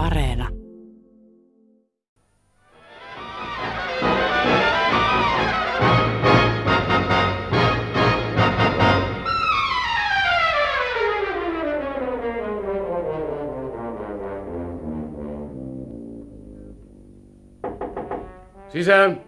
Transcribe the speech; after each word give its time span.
Areena. 0.00 0.48
Sisään! 18.68 19.20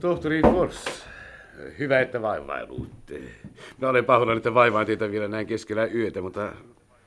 Tohtori 0.00 0.42
Fors, 0.42 1.04
hyvä, 1.78 2.00
että 2.00 2.22
vaivailuitte. 2.22 3.20
Mä 3.78 3.88
olen 3.88 4.04
pahoillani, 4.04 4.36
että 4.36 4.54
vaivaan 4.54 4.86
teitä 4.86 5.10
vielä 5.10 5.28
näin 5.28 5.46
keskellä 5.46 5.84
yötä, 5.84 6.22
mutta 6.22 6.52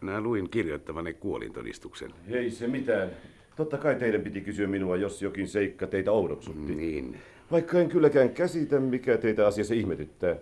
minä 0.03 0.21
luin 0.21 0.49
kirjoittavanne 0.49 1.13
kuolintodistuksen. 1.13 2.11
Ei 2.27 2.51
se 2.51 2.67
mitään. 2.67 3.09
Totta 3.55 3.77
kai 3.77 3.95
teidän 3.95 4.21
piti 4.21 4.41
kysyä 4.41 4.67
minua, 4.67 4.97
jos 4.97 5.21
jokin 5.21 5.47
seikka 5.47 5.87
teitä 5.87 6.11
oudoksutti. 6.11 6.75
Niin. 6.75 7.17
Vaikka 7.51 7.79
en 7.79 7.89
kylläkään 7.89 8.29
käsitä, 8.29 8.79
mikä 8.79 9.17
teitä 9.17 9.47
asiassa 9.47 9.73
ihmetyttää. 9.73 10.35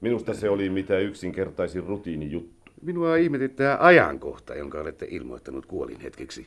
Minusta 0.00 0.34
se 0.34 0.50
oli 0.50 0.70
mitä 0.70 0.98
yksinkertaisin 0.98 1.84
rutiinijuttu. 1.84 2.72
Minua 2.82 3.16
ihmetyttää 3.16 3.76
ajankohta, 3.80 4.54
jonka 4.54 4.80
olette 4.80 5.06
ilmoittanut 5.10 5.66
kuolin 5.66 6.00
hetkeksi. 6.00 6.46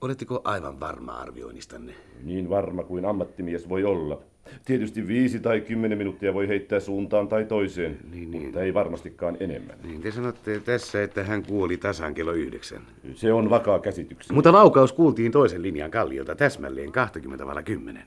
Oletteko 0.00 0.40
aivan 0.44 0.80
varma 0.80 1.12
arvioinnistanne? 1.12 1.94
Niin 2.22 2.48
varma 2.50 2.82
kuin 2.82 3.04
ammattimies 3.04 3.68
voi 3.68 3.84
olla. 3.84 4.22
Tietysti 4.64 5.06
viisi 5.08 5.40
tai 5.40 5.60
kymmenen 5.60 5.98
minuuttia 5.98 6.34
voi 6.34 6.48
heittää 6.48 6.80
suuntaan 6.80 7.28
tai 7.28 7.44
toiseen, 7.44 7.98
Niin, 8.12 8.30
niin. 8.30 8.42
mutta 8.42 8.60
ei 8.62 8.74
varmastikaan 8.74 9.36
enemmän. 9.40 9.76
Niin, 9.84 10.00
te 10.00 10.10
sanotte 10.10 10.60
tässä, 10.60 11.02
että 11.02 11.24
hän 11.24 11.42
kuoli 11.42 11.76
tasan 11.76 12.14
kello 12.14 12.32
yhdeksän. 12.32 12.82
Se 13.14 13.32
on 13.32 13.50
vakaa 13.50 13.78
käsitykseni. 13.78 14.34
Mutta 14.34 14.52
laukaus 14.52 14.92
kuultiin 14.92 15.32
toisen 15.32 15.62
linjan 15.62 15.90
kalliolta 15.90 16.34
täsmälleen 16.34 16.92
20 16.92 17.46
vala 17.46 17.62
10. 17.62 18.02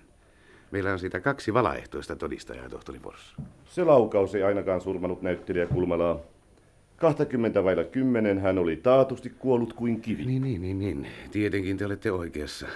Meillä 0.72 0.94
on 0.94 1.00
siitä 1.00 1.20
kaksi 1.20 1.54
valaehtoista 1.54 2.16
todistajaa, 2.16 2.70
tohtori 2.70 3.00
Fors. 3.00 3.36
Se 3.66 3.84
laukaus 3.84 4.36
ei 4.36 4.44
ainakaan 4.44 4.82
surmanut 4.82 5.22
näyttelijä 5.22 5.66
Kulmalaa. 5.68 6.20
20 6.98 7.64
vailla 7.64 7.84
10 7.84 8.40
hän 8.40 8.58
oli 8.58 8.76
taatusti 8.76 9.30
kuollut 9.40 9.74
kuin 9.74 10.02
kivi. 10.02 10.26
Niin, 10.26 10.42
niin, 10.42 10.62
niin, 10.62 10.80
niin. 10.80 11.08
Tietenkin 11.32 11.78
te 11.78 11.86
olette 11.86 12.12
oikeassa. 12.12 12.68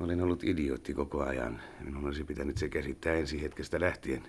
Olen 0.00 0.22
ollut 0.22 0.44
idiootti 0.44 0.94
koko 0.94 1.22
ajan. 1.22 1.60
Minun 1.84 2.04
olisi 2.04 2.24
pitänyt 2.24 2.58
se 2.58 2.68
käsittää 2.68 3.14
ensi 3.14 3.42
hetkestä 3.42 3.80
lähtien. 3.80 4.22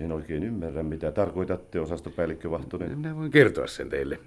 En 0.00 0.12
oikein 0.12 0.42
ymmärrä, 0.42 0.82
mitä 0.82 1.12
tarkoitatte, 1.12 1.80
osastopäällikkö 1.80 2.50
Vahtonen. 2.50 2.98
Minä 2.98 3.16
voin 3.16 3.30
kertoa 3.30 3.66
sen 3.66 3.88
teille. 3.88 4.18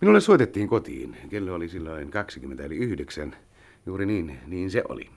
Minulle 0.00 0.20
soitettiin 0.20 0.68
kotiin. 0.68 1.16
Kello 1.30 1.54
oli 1.54 1.68
silloin 1.68 2.10
20 2.10 2.64
eli 2.64 2.76
9. 2.76 3.36
Juuri 3.86 4.06
niin, 4.06 4.38
niin 4.46 4.70
se 4.70 4.82
oli. 4.88 5.10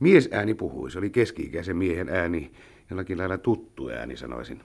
Mies 0.00 0.28
ääni 0.32 0.54
puhui. 0.54 0.90
Se 0.90 0.98
oli 0.98 1.10
keski-ikäisen 1.10 1.76
miehen 1.76 2.08
ääni, 2.08 2.50
jollakin 2.90 3.18
lailla 3.18 3.38
tuttu 3.38 3.88
ääni 3.88 4.16
sanoisin. 4.16 4.60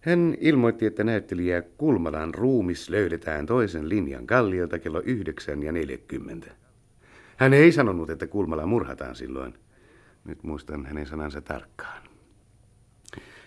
Hän 0.00 0.36
ilmoitti, 0.40 0.86
että 0.86 1.04
näyttelijä 1.04 1.62
Kulmalan 1.62 2.34
ruumis 2.34 2.90
löydetään 2.90 3.46
toisen 3.46 3.88
linjan 3.88 4.26
kalliolta 4.26 4.78
kello 4.78 5.02
9 5.04 5.62
ja 5.62 5.72
40. 5.72 6.67
Hän 7.38 7.54
ei 7.54 7.72
sanonut, 7.72 8.10
että 8.10 8.26
Kulmala 8.26 8.66
murhataan 8.66 9.14
silloin. 9.14 9.54
Nyt 10.24 10.42
muistan 10.42 10.86
hänen 10.86 11.06
sanansa 11.06 11.40
tarkkaan. 11.40 12.02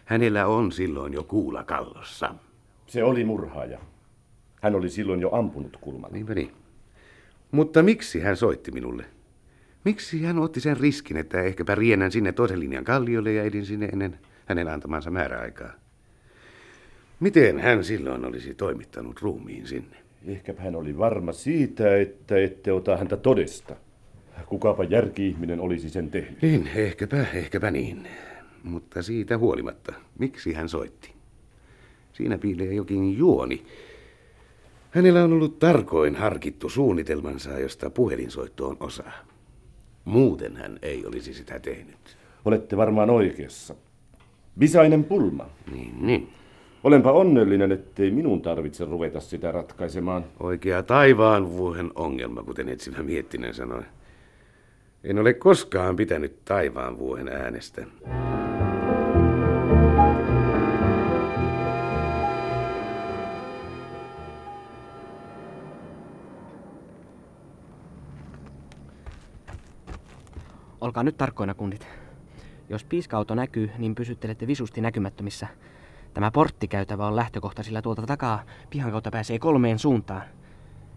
Hänellä 0.06 0.47
on 0.47 0.72
silloin 0.72 1.14
jo 1.14 1.23
kuula 1.23 1.64
kallossa. 1.64 2.36
Se 2.88 3.03
oli 3.03 3.23
murhaaja. 3.23 3.80
Hän 4.62 4.75
oli 4.75 4.89
silloin 4.89 5.22
jo 5.22 5.30
ampunut 5.31 5.78
kulman. 5.81 6.12
Niinpä 6.12 6.36
niin. 6.36 6.52
Mutta 7.52 7.84
miksi 7.84 8.19
hän 8.19 8.38
soitti 8.38 8.72
minulle? 8.72 9.06
Miksi 9.86 10.23
hän 10.23 10.39
otti 10.39 10.59
sen 10.59 10.78
riskin, 10.78 11.18
että 11.18 11.41
ehkäpä 11.41 11.75
riennän 11.75 12.12
sinne 12.12 12.31
toisen 12.31 12.59
linjan 12.59 12.84
kalliolle 12.84 13.34
ja 13.34 13.44
edin 13.44 13.66
sinne 13.66 13.85
ennen 13.85 14.19
hänen 14.46 14.68
antamansa 14.68 15.12
määräaikaa? 15.12 15.72
Miten 17.19 17.59
hän 17.59 17.84
silloin 17.84 18.25
olisi 18.25 18.53
toimittanut 18.53 19.22
ruumiin 19.22 19.68
sinne? 19.68 19.97
Ehkäpä 20.25 20.61
hän 20.61 20.75
oli 20.75 20.97
varma 20.97 21.31
siitä, 21.31 21.97
että 21.97 22.37
ette 22.37 22.71
ota 22.71 22.97
häntä 22.97 23.17
todesta. 23.17 23.75
Kukapa 24.45 24.83
järki-ihminen 24.83 25.59
olisi 25.59 25.89
sen 25.89 26.11
tehnyt. 26.11 26.41
Niin, 26.41 26.69
ehkäpä, 26.75 27.25
ehkäpä 27.33 27.71
niin. 27.71 28.07
Mutta 28.63 29.03
siitä 29.03 29.37
huolimatta, 29.37 29.93
miksi 30.19 30.53
hän 30.53 30.69
soitti? 30.69 31.13
Siinä 32.13 32.37
piilee 32.37 32.73
jokin 32.73 33.17
juoni. 33.17 33.65
Hänellä 34.91 35.23
on 35.23 35.33
ollut 35.33 35.59
tarkoin 35.59 36.15
harkittu 36.15 36.69
suunnitelmansa, 36.69 37.59
josta 37.59 37.89
puhelinsoitto 37.89 38.67
on 38.67 38.77
osa. 38.79 39.03
Muuten 40.05 40.57
hän 40.57 40.79
ei 40.81 41.05
olisi 41.05 41.33
sitä 41.33 41.59
tehnyt. 41.59 42.17
Olette 42.45 42.77
varmaan 42.77 43.09
oikeassa. 43.09 43.75
Visainen 44.59 45.03
pulma. 45.03 45.49
Niin, 45.71 46.07
niin. 46.07 46.29
Olenpa 46.84 47.12
onnellinen, 47.12 47.72
ettei 47.72 48.12
minun 48.12 48.42
tarvitse 48.42 48.86
ruveta 48.86 49.19
sitä 49.19 49.52
ratkaisemaan. 49.52 50.24
Oikea 50.40 50.84
taivaan 50.84 51.52
vuohen 51.52 51.92
ongelma, 51.96 52.44
kuten 52.44 52.69
etsivä 52.69 53.03
Miettinen 53.03 53.53
sanoi. 53.53 53.84
En 55.03 55.19
ole 55.19 55.34
koskaan 55.34 55.96
pitänyt 55.96 56.46
taivaan 56.46 56.97
vuohen 57.00 57.28
äänestä. 57.28 57.86
Olkaa 70.81 71.03
nyt 71.03 71.18
tarkkoina, 71.18 71.53
kunnit. 71.53 71.88
Jos 72.69 72.84
piiskauto 72.84 73.36
näkyy, 73.36 73.69
niin 73.78 73.96
pysyttelette 73.96 74.48
visusti 74.48 74.81
näkymättömissä. 74.81 75.48
Tämä 76.13 76.31
porttikäytävä 76.31 77.07
on 77.07 77.16
lähtökohta, 77.16 77.63
sillä 77.63 77.81
tuolta 77.81 78.01
takaa 78.01 78.44
pihan 78.69 78.91
kautta 78.91 79.11
pääsee 79.11 79.39
kolmeen 79.39 79.79
suuntaan. 79.79 80.22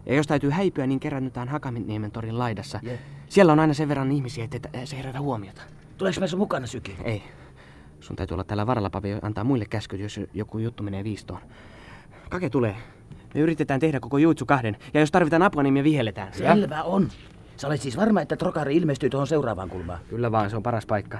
Ja 0.05 0.15
jos 0.15 0.27
täytyy 0.27 0.49
häipyä, 0.49 0.87
niin 0.87 0.99
keräännytään 0.99 1.47
Hakaniemen 1.47 2.11
torin 2.11 2.39
laidassa. 2.39 2.79
Je. 2.83 2.99
Siellä 3.29 3.53
on 3.53 3.59
aina 3.59 3.73
sen 3.73 3.89
verran 3.89 4.11
ihmisiä, 4.11 4.47
että 4.51 4.69
se 4.85 4.97
herätä 4.97 5.19
huomiota. 5.19 5.61
Tuleeko 5.97 6.19
mä 6.19 6.27
sun 6.27 6.39
mukana, 6.39 6.67
Syki? 6.67 6.95
Ei. 7.03 7.23
Sun 7.99 8.15
täytyy 8.15 8.35
olla 8.35 8.43
täällä 8.43 8.67
varalla, 8.67 8.89
Pavi, 8.89 9.17
antaa 9.21 9.43
muille 9.43 9.65
käskyt, 9.65 9.99
jos 9.99 10.19
joku 10.33 10.57
juttu 10.57 10.83
menee 10.83 11.03
viistoon. 11.03 11.39
Kake 12.29 12.49
tulee. 12.49 12.75
Me 13.33 13.41
yritetään 13.41 13.79
tehdä 13.79 13.99
koko 13.99 14.17
juitsu 14.17 14.45
kahden, 14.45 14.77
ja 14.93 14.99
jos 14.99 15.11
tarvitaan 15.11 15.41
apua, 15.41 15.63
niin 15.63 15.73
me 15.73 15.83
vihelletään. 15.83 16.33
Selvä 16.33 16.83
on. 16.83 17.09
Sä 17.57 17.67
olet 17.67 17.81
siis 17.81 17.97
varma, 17.97 18.21
että 18.21 18.37
Trokari 18.37 18.75
ilmestyy 18.75 19.09
tuohon 19.09 19.27
seuraavaan 19.27 19.69
kulmaan. 19.69 19.99
Kyllä 20.09 20.31
vaan, 20.31 20.49
se 20.49 20.55
on 20.55 20.63
paras 20.63 20.85
paikka. 20.85 21.19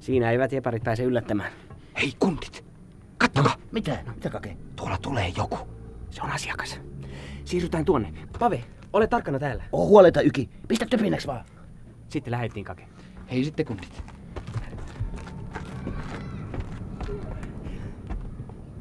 Siinä 0.00 0.30
eivät 0.30 0.52
jeparit 0.52 0.84
pääse 0.84 1.02
yllättämään. 1.02 1.52
Hei 2.00 2.12
kundit, 2.18 2.64
kattokaa, 3.22 3.56
Mitä? 3.72 3.98
Mitä 4.14 4.30
kake? 4.30 4.56
tuolla 4.76 4.98
tulee 4.98 5.32
joku. 5.36 5.58
Se 6.10 6.22
on 6.22 6.30
asiakas. 6.30 6.80
Siirrytään 7.44 7.84
tuonne. 7.84 8.12
Pave, 8.38 8.64
ole 8.92 9.06
tarkkana 9.06 9.38
täällä. 9.38 9.64
Oo 9.72 9.86
huoleta 9.86 10.20
Yki. 10.20 10.50
Pistä 10.68 10.86
töpinäks 10.86 11.26
vaan. 11.26 11.44
Sitten 12.08 12.30
lähettiin 12.30 12.64
kake. 12.64 12.88
Hei 13.30 13.44
sitten 13.44 13.66
kundit. 13.66 14.02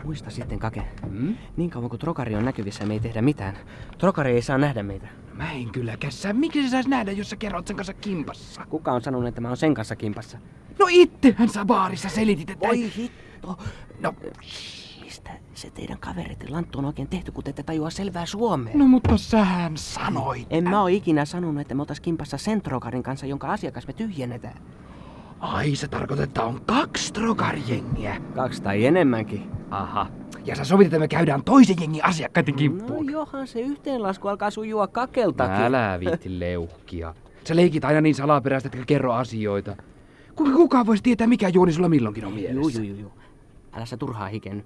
Muista 0.04 0.30
sitten, 0.30 0.60
Kake. 0.60 0.84
Hmm? 1.10 1.36
Niin 1.58 1.70
kauan 1.70 1.90
kuin 1.90 2.00
Trokari 2.00 2.36
on 2.36 2.46
näkyvissä, 2.46 2.86
me 2.86 2.94
ei 2.94 3.00
tehdä 3.00 3.22
mitään. 3.22 3.58
Trokari 3.98 4.32
ei 4.32 4.42
saa 4.42 4.58
nähdä 4.58 4.84
meitä. 4.84 5.08
Mä 5.34 5.52
en 5.52 5.72
kyllä 5.72 5.98
kässä. 5.98 6.34
Miksi 6.34 6.64
se 6.64 6.70
sais 6.70 6.88
nähdä, 6.88 7.12
jos 7.12 7.30
sä 7.30 7.36
kerrot 7.36 7.68
sen 7.68 7.76
kanssa 7.76 7.94
kimpassa? 7.94 8.66
Kuka 8.70 8.92
on 8.92 9.02
sanonut, 9.02 9.28
että 9.28 9.42
mä 9.42 9.48
oon 9.48 9.58
sen 9.58 9.74
kanssa 9.74 9.96
kimpassa? 9.96 10.38
No 10.80 10.86
ittehän 10.90 11.50
sä 11.50 11.66
baarissa 11.66 12.10
selitit, 12.10 12.50
että... 12.50 12.68
Oi 12.68 12.92
hitto! 12.98 13.58
No, 14.02 14.14
Mistä 15.04 15.32
se 15.54 15.70
teidän 15.70 15.98
kaverit 15.98 16.50
Lanttu 16.50 16.80
on 16.80 16.86
oikein 16.86 17.08
tehty, 17.08 17.32
kun 17.32 17.44
te 17.44 17.50
ette 17.50 17.64
tajua 17.64 17.90
selvää 17.90 18.26
suomea? 18.26 18.74
no 18.78 18.86
mutta 18.86 19.18
sähän 19.18 19.78
sanoit. 19.78 20.48
En 20.50 20.64
mä 20.70 20.82
oo 20.82 20.88
ikinä 20.88 21.26
sanonut, 21.26 21.62
että 21.62 21.76
me 21.76 21.82
oltais 21.82 22.00
kimpassa 22.00 22.38
sen 22.38 22.62
Trokarin 22.62 23.04
kanssa, 23.04 23.26
jonka 23.26 23.52
asiakas 23.52 23.88
me 23.88 23.94
tyhjennetään. 23.94 24.58
Ai 25.40 25.76
se 25.76 25.88
tarkoittaa, 25.88 26.24
että 26.24 26.44
on 26.44 26.62
kaksi 26.66 27.14
trokarjengiä. 27.14 28.22
Kaksi 28.36 28.62
tai 28.62 28.86
enemmänkin. 28.86 29.52
Aha. 29.72 30.08
Ja 30.46 30.56
sä 30.56 30.64
sovit, 30.64 30.86
että 30.88 31.00
me 31.00 31.08
käydään 31.08 31.44
toisen 31.44 31.76
jengin 31.82 32.06
asiakkaiden 32.06 32.54
No 32.54 32.58
kimppuun. 32.58 33.12
johan 33.12 33.48
se 33.48 33.62
yhteenlasku 33.62 34.28
alkaa 34.28 34.50
sujua 34.52 34.88
kakeltakin. 34.88 35.56
Älä 35.56 35.98
viitti 36.00 36.40
leuhkia. 36.40 37.16
Sä 37.44 37.56
leikit 37.56 37.86
aina 37.86 38.02
niin 38.02 38.16
salaperäistä, 38.16 38.70
että 38.74 38.86
kerro 38.86 39.14
asioita. 39.14 39.76
Kuka 40.36 40.52
kukaan 40.52 40.86
voisi 40.86 41.04
tietää, 41.04 41.28
mikä 41.28 41.50
juoni 41.50 41.74
sulla 41.74 41.90
milloinkin 41.90 42.26
on 42.26 42.34
mielessä? 42.34 42.82
Juu, 42.82 42.88
juu, 42.90 42.98
juu. 42.98 43.12
Älä 43.74 43.86
sä 43.86 43.98
turhaa 43.98 44.28
hikenny. 44.28 44.66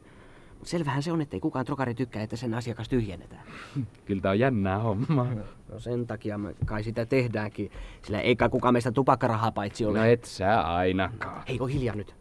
Mut 0.60 0.68
selvähän 0.68 1.04
se 1.04 1.12
on, 1.12 1.22
ettei 1.22 1.40
kukaan 1.40 1.66
trokari 1.66 1.96
tykkää, 1.96 2.24
että 2.24 2.36
sen 2.36 2.54
asiakas 2.54 2.90
tyhjennetään. 2.90 3.44
Kyllä 4.06 4.22
tää 4.22 4.32
on 4.32 4.40
jännää 4.40 4.80
homma. 4.80 5.28
No 5.72 5.80
sen 5.80 6.08
takia 6.08 6.38
me 6.38 6.56
kai 6.66 6.84
sitä 6.84 7.06
tehdäänkin, 7.06 7.72
sillä 8.02 8.22
eikä 8.22 8.50
kukaan 8.50 8.74
meistä 8.74 8.92
tupakkarahaa 8.92 9.52
paitsi 9.52 9.86
ole. 9.86 10.00
No 10.00 10.06
et 10.06 10.26
sä 10.26 10.62
ainakaan. 10.62 11.44
Hei, 11.48 11.60
oo 11.60 11.68
hiljaa 11.68 11.96
nyt. 11.96 12.16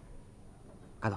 Kato. 1.01 1.17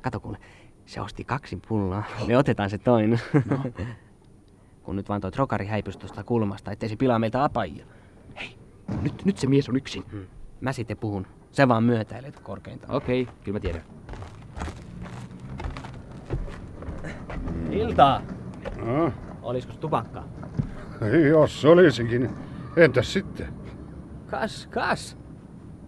Kato 0.00 0.20
kuule. 0.20 0.38
Se 0.86 1.00
osti 1.00 1.24
kaksi 1.24 1.58
pulloa. 1.68 2.02
Me 2.26 2.36
otetaan 2.36 2.70
se 2.70 2.78
toinen. 2.78 3.20
No. 3.50 3.58
Kun 4.82 4.96
nyt 4.96 5.08
vaan 5.08 5.20
toi 5.20 5.30
trokari 5.30 5.66
häipyisi 5.66 5.98
tuosta 5.98 6.24
kulmasta, 6.24 6.72
ettei 6.72 6.88
se 6.88 6.96
pilaa 6.96 7.18
meiltä 7.18 7.44
apajia. 7.44 7.86
Hei, 8.40 8.56
nyt, 9.02 9.24
nyt 9.24 9.38
se 9.38 9.46
mies 9.46 9.68
on 9.68 9.76
yksin. 9.76 10.04
Hmm. 10.10 10.26
Mä 10.60 10.72
sitten 10.72 10.96
puhun. 10.96 11.26
Se 11.52 11.68
vaan 11.68 11.84
myötäilet 11.84 12.40
korkeintaan. 12.40 12.94
Okei, 12.94 13.22
okay, 13.22 13.34
kyllä 13.44 13.56
mä 13.56 13.60
tiedän. 13.60 13.82
Iltaa! 17.70 18.22
No, 18.84 19.12
Olisiko 19.42 19.74
tupakkaa? 19.80 20.28
jos 21.30 21.64
olisikin. 21.64 22.30
Entäs 22.76 23.12
sitten? 23.12 23.46
Kas, 24.26 24.66
kas. 24.66 25.16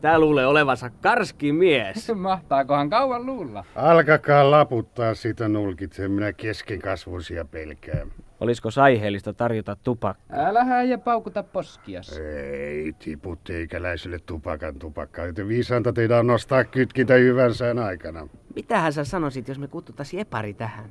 Tää 0.00 0.18
luulee 0.18 0.46
olevansa 0.46 0.90
karski 0.90 1.52
mies. 1.52 2.12
Mahtaakohan 2.14 2.90
kauan 2.90 3.26
luulla? 3.26 3.64
Alkakaa 3.76 4.50
laputtaa 4.50 5.14
sitä 5.14 5.48
nulkit, 5.48 5.98
en 5.98 6.10
minä 6.10 6.32
keskenkasvuisia 6.32 7.44
pelkää. 7.44 8.06
Olisiko 8.40 8.70
saiheellista 8.70 9.32
tarjota 9.32 9.76
tupakkaa? 9.76 10.46
Älä 10.46 10.82
ja 10.82 10.98
paukuta 10.98 11.42
poskias. 11.42 12.18
Ei 12.18 12.92
tipu 12.92 13.36
teikäläiselle 13.36 14.18
tupakan 14.18 14.78
tupakkaa, 14.78 15.26
joten 15.26 15.48
viisainta 15.48 15.92
teidän 15.92 16.18
on 16.18 16.26
nostaa 16.26 16.64
kytkintä 16.64 17.14
hyvän 17.14 17.54
sään 17.54 17.78
aikana. 17.78 18.28
Mitähän 18.54 18.92
sä 18.92 19.04
sanoisit, 19.04 19.48
jos 19.48 19.58
me 19.58 19.68
kutsuttaisiin 19.68 20.20
epari 20.20 20.54
tähän? 20.54 20.90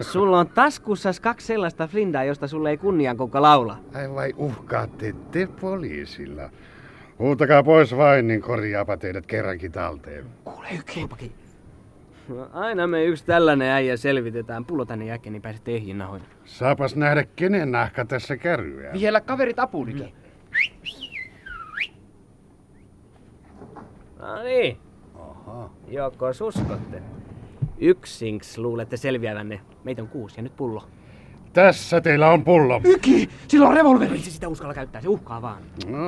Sulla 0.00 0.38
on 0.38 0.48
taskussas 0.48 1.20
kaksi 1.20 1.46
sellaista 1.46 1.86
flindaa, 1.86 2.24
josta 2.24 2.48
sulle 2.48 2.70
ei 2.70 2.76
kunniankoukka 2.76 3.42
laula. 3.42 3.78
Ai 3.94 4.14
vai 4.14 4.34
uhkaatte 4.36 5.14
te 5.30 5.48
poliisilla? 5.60 6.50
Huutakaa 7.18 7.62
pois 7.62 7.96
vain, 7.96 8.26
niin 8.26 8.42
korjaapa 8.42 8.96
teidät 8.96 9.26
kerrankin 9.26 9.72
talteen. 9.72 10.24
Kuule 10.44 10.68
yki. 10.78 11.08
No, 12.28 12.50
aina 12.52 12.86
me 12.86 13.04
yksi 13.04 13.24
tällainen 13.24 13.70
äijä 13.70 13.96
selvitetään. 13.96 14.64
Pullo 14.64 14.84
tänne 14.84 15.04
jälkeen, 15.04 15.32
niin 15.32 15.42
pääset 15.42 15.68
ehjiin 15.68 15.98
nahoin. 15.98 16.22
Saapas 16.44 16.96
nähdä, 16.96 17.24
kenen 17.36 17.72
nahka 17.72 18.04
tässä 18.04 18.36
kärryää. 18.36 18.92
Vielä 18.92 19.20
kaverit 19.20 19.58
apuunikin. 19.58 20.12
No 24.18 24.42
niin. 24.42 24.78
Aha. 25.14 25.70
Joko 25.88 26.26
uskotte? 26.46 27.02
Yksinks 27.80 28.58
luulette 28.58 28.96
selviävänne. 28.96 29.60
Meitä 29.84 30.02
on 30.02 30.08
kuusi 30.08 30.36
ja 30.36 30.42
nyt 30.42 30.56
pullo. 30.56 30.84
Tässä 31.52 32.00
teillä 32.00 32.28
on 32.30 32.44
pullo. 32.44 32.80
Yki! 32.84 33.28
Sillä 33.48 33.68
on 33.68 33.74
revolveri! 33.74 34.12
Ei 34.12 34.18
se 34.18 34.30
sitä 34.30 34.48
uskalla 34.48 34.74
käyttää, 34.74 35.00
se 35.00 35.08
uhkaa 35.08 35.42
vaan. 35.42 35.62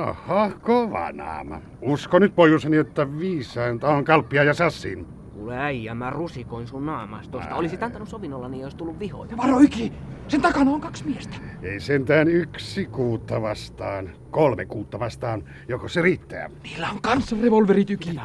Aha, 0.07 0.51
kova 0.61 1.11
naama. 1.11 1.61
Usko 1.81 2.19
nyt 2.19 2.35
pojuseni, 2.35 2.77
että 2.77 3.17
viisainta 3.19 3.89
on 3.89 4.05
kalppia 4.05 4.43
ja 4.43 4.53
sassin. 4.53 5.05
Kuule 5.33 5.57
äijä, 5.57 5.95
mä 5.95 6.09
rusikoin 6.09 6.67
sun 6.67 6.85
naamastosta. 6.85 7.55
Olisit 7.55 7.83
antanut 7.83 8.09
sovinnolla, 8.09 8.49
niin 8.49 8.63
olisi 8.63 8.77
tullut 8.77 8.99
vihoja. 8.99 9.37
Varo 9.37 9.59
Yki! 9.59 9.93
Sen 10.27 10.41
takana 10.41 10.71
on 10.71 10.81
kaksi 10.81 11.05
miestä. 11.05 11.35
Ei 11.61 11.79
sentään 11.79 12.27
yksi 12.27 12.85
kuutta 12.85 13.41
vastaan, 13.41 14.09
kolme 14.31 14.65
kuutta 14.65 14.99
vastaan, 14.99 15.43
joko 15.67 15.87
se 15.87 16.01
riittää. 16.01 16.49
Niillä 16.63 16.89
on 16.89 17.01
kanssa 17.01 17.35
revolverit 17.41 17.89
Yki. 17.89 18.19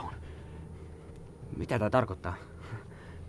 Mitä 1.56 1.78
tää 1.78 1.90
tarkoittaa? 1.90 2.34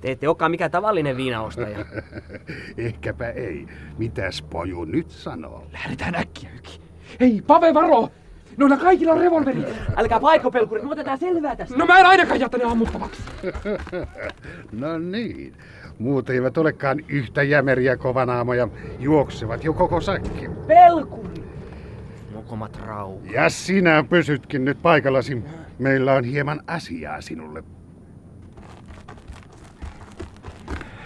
Te 0.07 0.11
ette 0.11 0.27
olekaan 0.27 0.51
mikään 0.51 0.71
tavallinen 0.71 1.17
viinaostaja. 1.17 1.85
Ehkäpä 2.77 3.29
ei. 3.29 3.67
Mitäs 3.97 4.41
poju 4.41 4.85
nyt 4.85 5.09
sanoo? 5.09 5.67
Lähdetään 5.73 6.15
äkkiä 6.15 6.49
Yki. 6.57 6.81
Hei, 7.19 7.41
Pave 7.47 7.73
varo! 7.73 8.09
Noilla 8.57 8.77
kaikilla 8.77 9.13
on 9.13 9.19
revolverit. 9.19 9.67
Älkää 9.97 10.19
paikopelkurit, 10.19 10.83
me 10.83 10.91
otetaan 10.91 11.17
selvää 11.17 11.55
tästä. 11.55 11.77
No 11.77 11.85
mä 11.85 11.99
en 11.99 12.05
ainakaan 12.05 12.39
jätä 12.39 12.57
ne 12.57 12.63
ammuttavaksi. 12.63 13.23
no 14.81 14.97
niin. 14.97 15.53
Muut 15.99 16.29
eivät 16.29 16.57
olekaan 16.57 16.99
yhtä 17.07 17.43
jämeriä 17.43 17.97
kovanaamoja. 17.97 18.67
Juoksevat 18.99 19.63
jo 19.63 19.73
koko 19.73 20.01
säkki. 20.01 20.49
Pelkuri! 20.67 21.43
Mokomat. 22.33 22.79
Ja 23.33 23.49
sinä 23.49 24.03
pysytkin 24.09 24.65
nyt 24.65 24.81
paikallasi. 24.81 25.43
Meillä 25.79 26.13
on 26.13 26.23
hieman 26.23 26.61
asiaa 26.67 27.21
sinulle. 27.21 27.63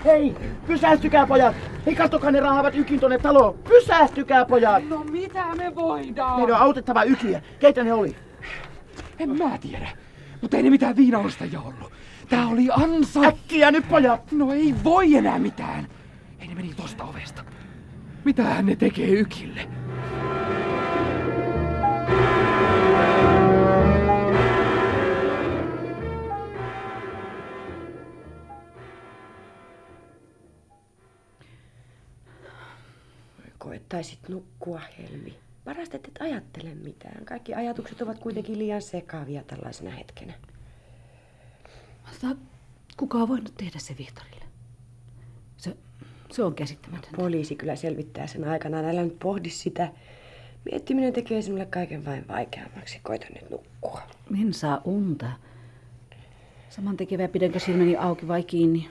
Hei, 0.06 0.36
pysähtykää 0.68 1.28
pojat! 1.28 1.56
Hei, 1.86 1.96
kattokaa 1.96 2.32
ne 2.32 2.40
raahavat 2.40 2.76
ykin 2.76 3.00
tonne 3.00 3.18
taloon! 3.18 3.60
Pysähtykää 3.70 4.46
pojat! 4.46 4.90
No 4.90 5.04
mitä 5.04 5.56
me 5.56 5.76
voidaan? 5.76 6.40
Meidän 6.40 6.56
on 6.56 6.62
autettava 6.62 7.04
ykiä. 7.04 7.42
Keitä 7.60 7.84
ne 7.84 7.94
oli? 7.94 8.16
En 9.20 9.30
mä 9.30 9.58
tiedä. 9.58 9.90
Mutta 10.42 10.58
ei 10.58 10.64
ne 10.64 10.70
mitään 10.70 10.96
viinaostajia 10.96 11.62
ollut. 11.62 11.92
Tää 12.30 12.48
oli 12.48 12.68
ansa. 12.72 13.20
Äkkiä 13.20 13.72
nyt 13.72 13.90
pojat! 13.90 14.32
No 14.32 14.54
ei 14.54 14.76
voi 14.84 15.16
enää 15.16 15.40
mitään. 15.40 15.88
Ei 16.40 16.48
ne 16.48 16.56
meni 16.56 16.74
tosta 16.74 17.04
ovesta. 17.04 17.44
Mitähän 18.26 18.66
ne 18.66 18.76
tekee 18.76 19.10
ykille? 19.10 19.68
Koettaisit 33.92 34.30
nukkua, 34.30 34.82
Helmi. 34.98 35.40
Parasta, 35.66 35.98
et 35.98 36.08
et 36.08 36.22
ajattele 36.22 36.76
mitään. 36.76 37.26
Kaikki 37.26 37.54
ajatukset 37.54 38.02
ovat 38.02 38.20
kuitenkin 38.20 38.60
liian 38.60 38.82
sekavia 38.82 39.44
tällaisena 39.44 39.90
hetkenä. 39.90 40.34
Mutta 42.08 42.36
kuka 42.98 43.18
on 43.18 43.28
voinut 43.28 43.54
tehdä 43.58 43.80
se 43.80 43.96
Vihtorille? 43.98 44.46
Se, 45.58 45.78
se 46.32 46.44
on 46.44 46.56
käsittämätöntä. 46.56 47.18
Poliisi 47.18 47.56
kyllä 47.56 47.76
selvittää 47.76 48.28
sen 48.28 48.48
aikanaan. 48.48 48.86
Älä 48.86 49.04
nyt 49.04 49.20
pohdi 49.20 49.50
sitä. 49.50 49.92
Miettiminen 50.72 51.14
tekee 51.14 51.42
sinulle 51.42 51.66
kaiken 51.66 52.06
vain 52.06 52.28
vaikeammaksi. 52.28 53.00
Koita 53.04 53.26
nyt 53.30 53.50
nukkua. 53.50 54.02
En 54.42 54.54
saa 54.54 54.82
unta. 54.86 55.32
Saman 56.70 56.98
tekevä 56.98 57.28
pidänkö 57.28 57.60
silmäni 57.60 57.96
auki 57.96 58.28
vai 58.28 58.44
kiinni. 58.44 58.90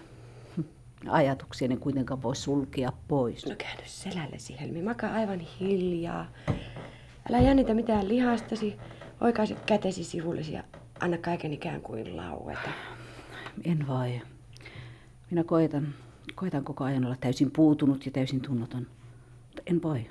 Ajatuksia 1.08 1.68
en 1.70 1.80
kuitenkaan 1.80 2.22
voi 2.22 2.36
sulkea 2.36 2.92
pois. 3.08 3.46
No 3.46 3.54
käänny 3.58 3.82
selällesi, 3.86 4.60
Helmi. 4.60 4.82
Makaa 4.82 5.12
aivan 5.12 5.40
hiljaa. 5.40 6.26
Älä 7.30 7.40
jännitä 7.40 7.74
mitään 7.74 8.08
lihastasi. 8.08 8.76
Oikaise 9.20 9.56
kätesi 9.66 10.04
sivullesi 10.04 10.52
ja 10.52 10.64
anna 11.00 11.18
kaiken 11.18 11.52
ikään 11.52 11.80
kuin 11.80 12.16
laueta. 12.16 12.70
En 13.64 13.86
voi. 13.86 14.20
Minä 15.30 15.44
koitan, 15.44 15.94
koitan 16.34 16.64
koko 16.64 16.84
ajan 16.84 17.04
olla 17.04 17.16
täysin 17.20 17.50
puutunut 17.50 18.06
ja 18.06 18.12
täysin 18.12 18.40
tunnoton. 18.40 18.86
Mutta 19.46 19.62
en 19.66 19.82
voi. 19.82 20.10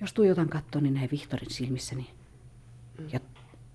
Jos 0.00 0.12
tuijotan 0.12 0.48
kattoon, 0.48 0.82
niin 0.82 0.94
näen 0.94 1.08
Vihtorin 1.12 1.50
silmissäni. 1.50 2.10
Ja 3.12 3.20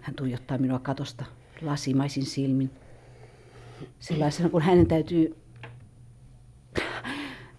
hän 0.01 0.15
tuijottaa 0.15 0.57
minua 0.57 0.79
katosta 0.79 1.25
lasimaisin 1.61 2.25
silmin. 2.25 2.71
Sellaisena, 3.99 4.49
kun 4.49 4.61
hänen 4.61 4.87
täytyy... 4.87 5.35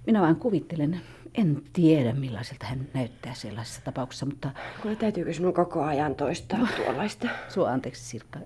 Minä 0.09 0.21
vain 0.21 0.37
kuvittelen. 0.37 1.01
En 1.35 1.63
tiedä, 1.73 2.13
millaiselta 2.13 2.67
hän 2.67 2.89
näyttää 2.95 3.35
sellaisessa 3.35 3.81
tapauksessa, 3.85 4.27
mutta 4.27 4.51
Kuule, 4.83 4.97
täytyykö 4.97 5.33
sinun 5.33 5.55
koko 5.55 5.83
ajan 5.83 6.15
toistaa 6.15 6.69
tuollaista? 6.77 7.29
sua 7.49 7.71
anteeksi 7.71 8.05
Sirkka. 8.05 8.39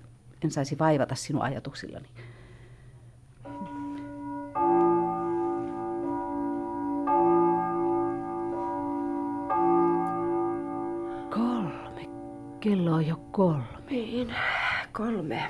En 0.43 0.51
saisi 0.51 0.79
vaivata 0.79 1.15
sinun 1.15 1.41
ajatuksillani. 1.41 2.07
Kolme. 11.29 12.09
Kello 12.59 12.91
on 12.91 13.07
jo 13.07 13.15
kolme. 13.31 13.63
Niin, 13.89 14.35
kolme. 14.91 15.43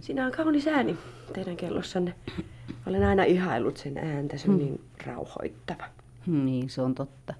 Siinä 0.00 0.26
on 0.26 0.32
kaunis 0.32 0.68
ääni 0.68 0.96
teidän 1.32 1.56
kellossanne. 1.56 2.14
Olen 2.92 3.04
aina 3.08 3.24
ihailut 3.24 3.76
sen 3.76 3.98
ääntä, 3.98 4.36
se 4.36 4.50
on 4.50 4.58
niin 4.58 4.80
rauhoittava. 5.06 5.84
Niin, 6.26 6.70
se 6.70 6.82
on 6.82 6.94
totta. 6.94 7.34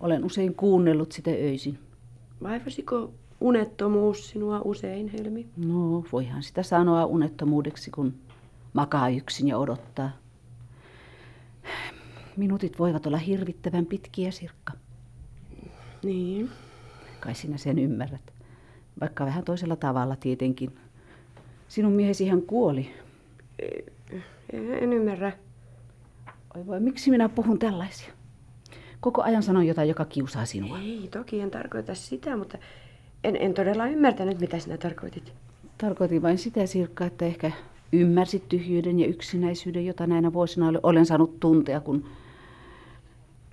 Olen 0.00 0.24
usein 0.24 0.54
kuunnellut 0.54 1.12
sitä 1.12 1.30
öisin. 1.30 1.78
Vaivasiko 2.42 3.12
unettomuus 3.40 4.30
sinua 4.30 4.60
usein, 4.64 5.08
Helmi? 5.08 5.46
No, 5.56 6.04
voihan 6.12 6.42
sitä 6.42 6.62
sanoa 6.62 7.06
unettomuudeksi, 7.06 7.90
kun 7.90 8.14
makaa 8.72 9.08
yksin 9.08 9.48
ja 9.48 9.58
odottaa. 9.58 10.10
Minuutit 12.36 12.78
voivat 12.78 13.06
olla 13.06 13.18
hirvittävän 13.18 13.86
pitkiä, 13.86 14.30
Sirkka. 14.30 14.72
Niin. 16.02 16.50
Kai 17.20 17.34
sinä 17.34 17.56
sen 17.56 17.78
ymmärrät. 17.78 18.32
Vaikka 19.00 19.26
vähän 19.26 19.44
toisella 19.44 19.76
tavalla 19.76 20.16
tietenkin. 20.16 20.78
Sinun 21.68 21.92
miehesi 21.92 22.24
ihan 22.24 22.42
kuoli. 22.42 22.90
En 24.52 24.92
ymmärrä. 24.92 25.32
Oi 26.56 26.66
voi, 26.66 26.80
miksi 26.80 27.10
minä 27.10 27.28
puhun 27.28 27.58
tällaisia? 27.58 28.12
Koko 29.00 29.22
ajan 29.22 29.42
sanon 29.42 29.66
jotain, 29.66 29.88
joka 29.88 30.04
kiusaa 30.04 30.44
sinua. 30.44 30.78
Ei, 30.78 31.08
toki 31.12 31.40
en 31.40 31.50
tarkoita 31.50 31.94
sitä, 31.94 32.36
mutta 32.36 32.58
en, 33.24 33.36
en 33.36 33.54
todella 33.54 33.86
ymmärtänyt, 33.86 34.40
mitä 34.40 34.58
sinä 34.58 34.78
tarkoitit. 34.78 35.32
Tarkoitin 35.78 36.22
vain 36.22 36.38
sitä, 36.38 36.66
Sirkka, 36.66 37.04
että 37.04 37.24
ehkä 37.24 37.52
ymmärsit 37.92 38.48
tyhjyyden 38.48 39.00
ja 39.00 39.06
yksinäisyyden, 39.06 39.86
jota 39.86 40.06
näinä 40.06 40.32
vuosina 40.32 40.72
olen 40.82 41.06
saanut 41.06 41.40
tuntea, 41.40 41.80
kun, 41.80 42.06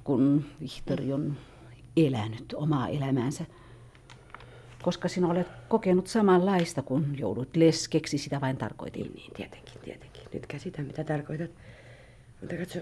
kun 0.03 0.45
Vihtori 0.61 1.13
on 1.13 1.35
elänyt 1.97 2.53
omaa 2.55 2.87
elämäänsä. 2.87 3.45
Koska 4.81 5.07
sinä 5.07 5.27
olet 5.27 5.47
kokenut 5.67 6.07
samanlaista, 6.07 6.81
kun 6.81 7.05
joudut 7.17 7.55
leskeksi, 7.55 8.17
sitä 8.17 8.41
vain 8.41 8.57
tarkoitin. 8.57 9.01
Niin, 9.01 9.13
niin, 9.13 9.33
tietenkin, 9.33 9.81
tietenkin. 9.83 10.16
Nyt 10.33 10.47
käsitän, 10.47 10.85
mitä 10.85 11.03
tarkoitat. 11.03 11.51
Mutta 12.41 12.55
katso, 12.55 12.79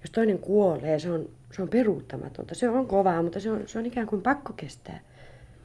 jos 0.00 0.10
toinen 0.12 0.38
kuolee, 0.38 0.98
se 0.98 1.10
on, 1.10 1.28
se 1.52 1.62
on 1.62 1.68
peruuttamatonta. 1.68 2.54
Se 2.54 2.68
on 2.68 2.86
kovaa, 2.86 3.22
mutta 3.22 3.40
se 3.40 3.50
on, 3.50 3.62
se 3.66 3.78
on 3.78 3.86
ikään 3.86 4.06
kuin 4.06 4.22
pakko 4.22 4.52
kestää. 4.52 5.00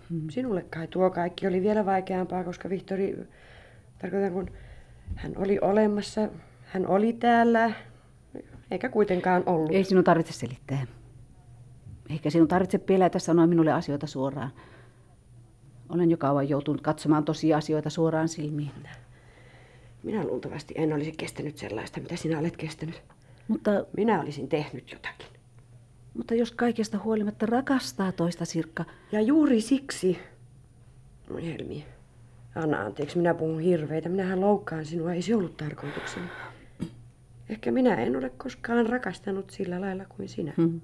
Hmm. 0.09 0.29
Sinulle 0.29 0.65
kai 0.69 0.87
tuo 0.87 1.09
kaikki 1.09 1.47
oli 1.47 1.61
vielä 1.61 1.85
vaikeampaa, 1.85 2.43
koska 2.43 2.69
Vihtori, 2.69 3.17
tarkoitan 3.99 4.31
kun 4.31 4.51
hän 5.15 5.33
oli 5.35 5.59
olemassa, 5.61 6.29
hän 6.63 6.87
oli 6.87 7.13
täällä, 7.13 7.71
eikä 8.71 8.89
kuitenkaan 8.89 9.43
ollut. 9.45 9.71
Ei 9.71 9.83
sinun 9.83 10.03
tarvitse 10.03 10.33
selittää. 10.33 10.85
Eikä 12.09 12.29
sinun 12.29 12.47
tarvitse 12.47 12.77
pelätä 12.77 13.19
sanoa 13.19 13.47
minulle 13.47 13.71
asioita 13.71 14.07
suoraan. 14.07 14.51
Olen 15.89 16.11
jo 16.11 16.17
kauan 16.17 16.49
joutunut 16.49 16.81
katsomaan 16.81 17.25
tosiasioita 17.25 17.89
suoraan 17.89 18.29
silmiin. 18.29 18.71
Minä 20.03 20.23
luultavasti 20.23 20.73
en 20.77 20.93
olisi 20.93 21.11
kestänyt 21.11 21.57
sellaista, 21.57 21.99
mitä 21.99 22.15
sinä 22.15 22.39
olet 22.39 22.57
kestänyt. 22.57 23.01
Mutta, 23.47 23.71
Minä 23.97 24.21
olisin 24.21 24.47
tehnyt 24.49 24.91
jotakin. 24.91 25.27
mutta 26.13 26.35
jos 26.35 26.51
kaikesta 26.51 26.97
huolimatta 27.03 27.45
rakastaa 27.45 28.11
toista 28.11 28.45
Sirkka, 28.45 28.85
Ja 29.11 29.21
juuri 29.21 29.61
siksi... 29.61 30.19
Helmi, 31.43 31.85
anna 32.55 32.81
anteeksi, 32.81 33.17
minä 33.17 33.33
puhun 33.33 33.59
hirveitä. 33.59 34.09
Minähän 34.09 34.41
loukkaan 34.41 34.85
sinua, 34.85 35.13
ei 35.13 35.21
se 35.21 35.35
ollut 35.35 35.57
tarkoitukseni. 35.57 36.25
Ehkä 37.49 37.71
minä 37.71 37.95
en 37.95 38.15
ole 38.15 38.29
koskaan 38.29 38.85
rakastanut 38.85 39.49
sillä 39.49 39.81
lailla 39.81 40.05
kuin 40.05 40.29
sinä. 40.29 40.53
hmm. 40.57 40.81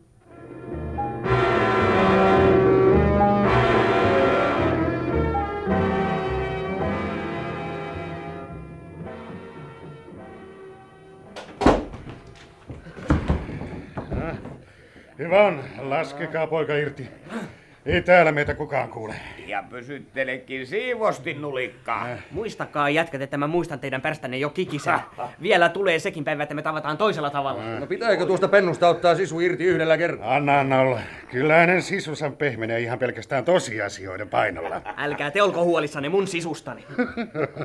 Hyvä 15.28 15.44
on, 15.44 15.64
laskekaa 15.80 16.48
poika 16.48 16.76
irti. 16.76 17.08
Ei 17.88 18.02
täällä 18.02 18.32
meitä 18.32 18.54
kukaan 18.54 18.90
kuule. 18.90 19.16
Ja 19.48 19.64
pysyttelekin 19.70 20.68
siivosti 20.68 21.34
nulikkaa. 21.34 22.08
Muistakaa 22.32 22.90
jätkät, 22.90 23.22
että 23.22 23.38
mä 23.38 23.48
muistan 23.48 23.80
teidän 23.80 24.02
pärstänne 24.02 24.38
jo 24.38 24.50
kikisen. 24.50 25.00
Vielä 25.42 25.70
tulee 25.70 26.00
sekin 26.00 26.24
päivä, 26.24 26.44
että 26.44 26.56
me 26.56 26.62
tavataan 26.62 26.98
toisella 26.98 27.30
tavalla. 27.30 27.80
No 27.80 27.88
pitääkö 27.88 28.26
tuosta 28.26 28.48
pennusta 28.48 28.88
ottaa 28.90 29.16
sisu 29.16 29.40
irti 29.40 29.64
yhdellä 29.64 29.98
kertaa? 29.98 30.36
Anna, 30.36 30.60
anna 30.60 30.80
olla. 30.82 31.00
Kyllä 31.32 31.56
hänen 31.56 31.82
sisunsa 31.82 32.30
pehmenee 32.30 32.80
ihan 32.80 33.00
pelkästään 33.00 33.46
tosiasioiden 33.46 34.30
painolla. 34.30 34.82
Älkää 34.98 35.32
te 35.32 35.42
olko 35.42 35.64
huolissanne 35.64 36.10
mun 36.10 36.28
sisustani. 36.28 36.86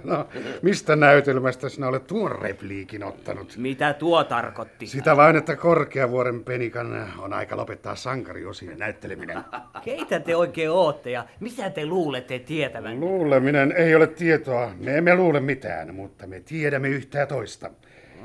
No, 0.04 0.28
mistä 0.62 0.96
näytelmästä 0.96 1.68
sinä 1.68 1.88
olet 1.88 2.06
tuon 2.06 2.32
repliikin 2.42 3.04
ottanut? 3.04 3.54
Mitä 3.56 3.92
tuo 3.92 4.24
tarkoitti? 4.24 4.86
Sitä 4.86 5.16
vain, 5.16 5.36
että 5.36 5.56
Korkeavuoren 5.56 6.44
penikan 6.44 7.12
on 7.18 7.32
aika 7.32 7.56
lopettaa 7.56 7.94
sankariosien 7.96 8.78
näytteleminen. 8.78 9.44
Keitä 9.84 10.11
te 10.20 10.36
oikein 10.36 10.70
ootte 10.70 11.10
ja 11.10 11.24
mitä 11.40 11.70
te 11.70 11.86
luulette 11.86 12.38
tietävän? 12.38 13.00
Luuleminen 13.00 13.72
ei 13.72 13.94
ole 13.94 14.06
tietoa. 14.06 14.72
Me 14.78 14.98
emme 14.98 15.16
luule 15.16 15.40
mitään, 15.40 15.94
mutta 15.94 16.26
me 16.26 16.40
tiedämme 16.40 16.88
yhtä 16.88 17.18
ja 17.18 17.26
toista. 17.26 17.70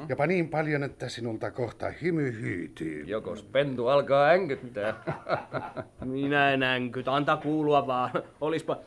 Jopa 0.10 0.28
niin 0.28 0.50
paljon, 0.50 0.84
että 0.84 1.10
sinulta 1.10 1.52
kohta 1.52 1.92
hymy 2.02 2.42
hyytyy. 2.42 3.04
Jokos 3.08 3.44
pentu 3.44 3.88
alkaa 3.88 4.30
änkyttää. 4.30 4.94
Minä 6.06 6.54
en 6.54 6.64
änkyt, 6.64 7.08
anta 7.08 7.38
kuulua 7.38 7.88
vaan. 7.88 8.10
Olispa, 8.42 8.78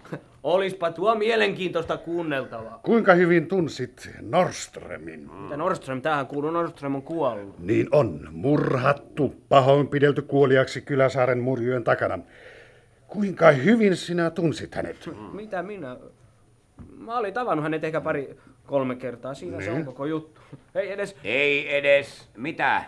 olispa 0.42 0.90
tuo 0.90 1.14
mielenkiintoista 1.14 1.97
kuunneltavaa. 1.97 2.80
Kuinka 2.83 3.14
hyvin 3.14 3.47
tunsit 3.47 4.11
Nordströmin? 4.21 5.30
Mitä 5.33 5.57
Nordström, 5.57 6.02
tähän 6.02 6.26
kuuluu, 6.26 6.50
Nordström 6.50 6.95
on 6.95 7.02
kuollut. 7.02 7.59
Niin 7.59 7.88
on. 7.92 8.28
Murhattu, 8.30 9.35
pahoinpidelty 9.49 10.23
kuoliaksi 10.23 10.80
Kyläsaaren 10.80 11.38
murjojen 11.38 11.85
takana. 11.85 12.19
Kuinka 13.11 13.50
hyvin 13.50 13.97
sinä 13.97 14.31
tunsit 14.31 14.75
hänet? 14.75 14.97
Mitä 15.33 15.62
minä? 15.62 15.97
Mä 16.99 17.19
olin 17.19 17.35
tavannut 17.35 17.62
hänet 17.62 17.85
ehkä 17.85 18.00
pari, 18.00 18.37
kolme 18.67 18.97
kertaa. 18.97 19.35
Siinä 19.35 19.61
se 19.61 19.71
on 19.71 19.76
Niin. 19.76 19.87
koko 19.87 20.07
juttu. 20.07 20.40
Ei 20.75 20.93
edes, 20.93 21.17
Ei 21.25 21.76
edes. 21.76 22.29
Mitä? 22.37 22.85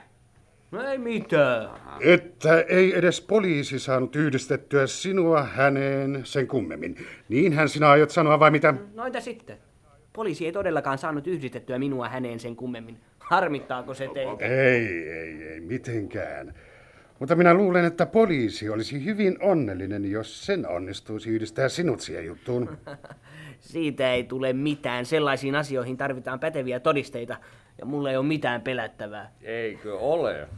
no 0.70 0.82
ei 0.82 0.98
mitään. 0.98 1.68
Että 2.00 2.60
ei 2.60 2.98
edes 2.98 3.20
poliisi 3.20 3.78
saanut 3.78 4.16
yhdistettyä 4.16 4.86
sinua 4.86 5.42
häneen 5.42 6.20
sen 6.24 6.46
kummemmin. 6.46 6.96
Niinhän 7.28 7.68
sinä 7.68 7.90
aiot 7.90 8.10
sanoa 8.10 8.40
vai 8.40 8.50
mitä? 8.50 8.74
No 8.94 9.06
entä 9.06 9.20
sitten? 9.20 9.56
Poliisi 10.12 10.46
ei 10.46 10.52
todellakaan 10.52 10.98
saanut 10.98 11.26
yhdistettyä 11.26 11.78
minua 11.78 12.08
häneen 12.08 12.40
sen 12.40 12.56
kummemmin. 12.56 13.00
Harmittaako 13.18 13.94
se 13.94 14.08
teitä? 14.14 14.44
Ei, 14.46 15.08
ei, 15.08 15.42
ei 15.42 15.60
mitenkään. 15.60 16.54
Mutta 17.22 17.36
minä 17.36 17.54
luulen, 17.54 17.84
että 17.84 18.06
poliisi 18.06 18.68
olisi 18.68 19.04
hyvin 19.04 19.36
onnellinen, 19.40 20.10
jos 20.10 20.46
sen 20.46 20.68
onnistuisi 20.68 21.30
yhdistää 21.30 21.68
sinut 21.68 22.00
siihen 22.00 22.26
juttuun. 22.26 22.78
Siitä 23.60 24.12
ei 24.12 24.24
tule 24.24 24.52
mitään. 24.52 25.06
Sellaisiin 25.06 25.54
asioihin 25.54 25.96
tarvitaan 25.96 26.40
päteviä 26.40 26.80
todisteita. 26.80 27.36
Ja 27.78 27.86
mulla 27.86 28.10
ei 28.10 28.16
ole 28.16 28.26
mitään 28.26 28.60
pelättävää. 28.60 29.32
Eikö 29.42 29.98
ole? 29.98 30.48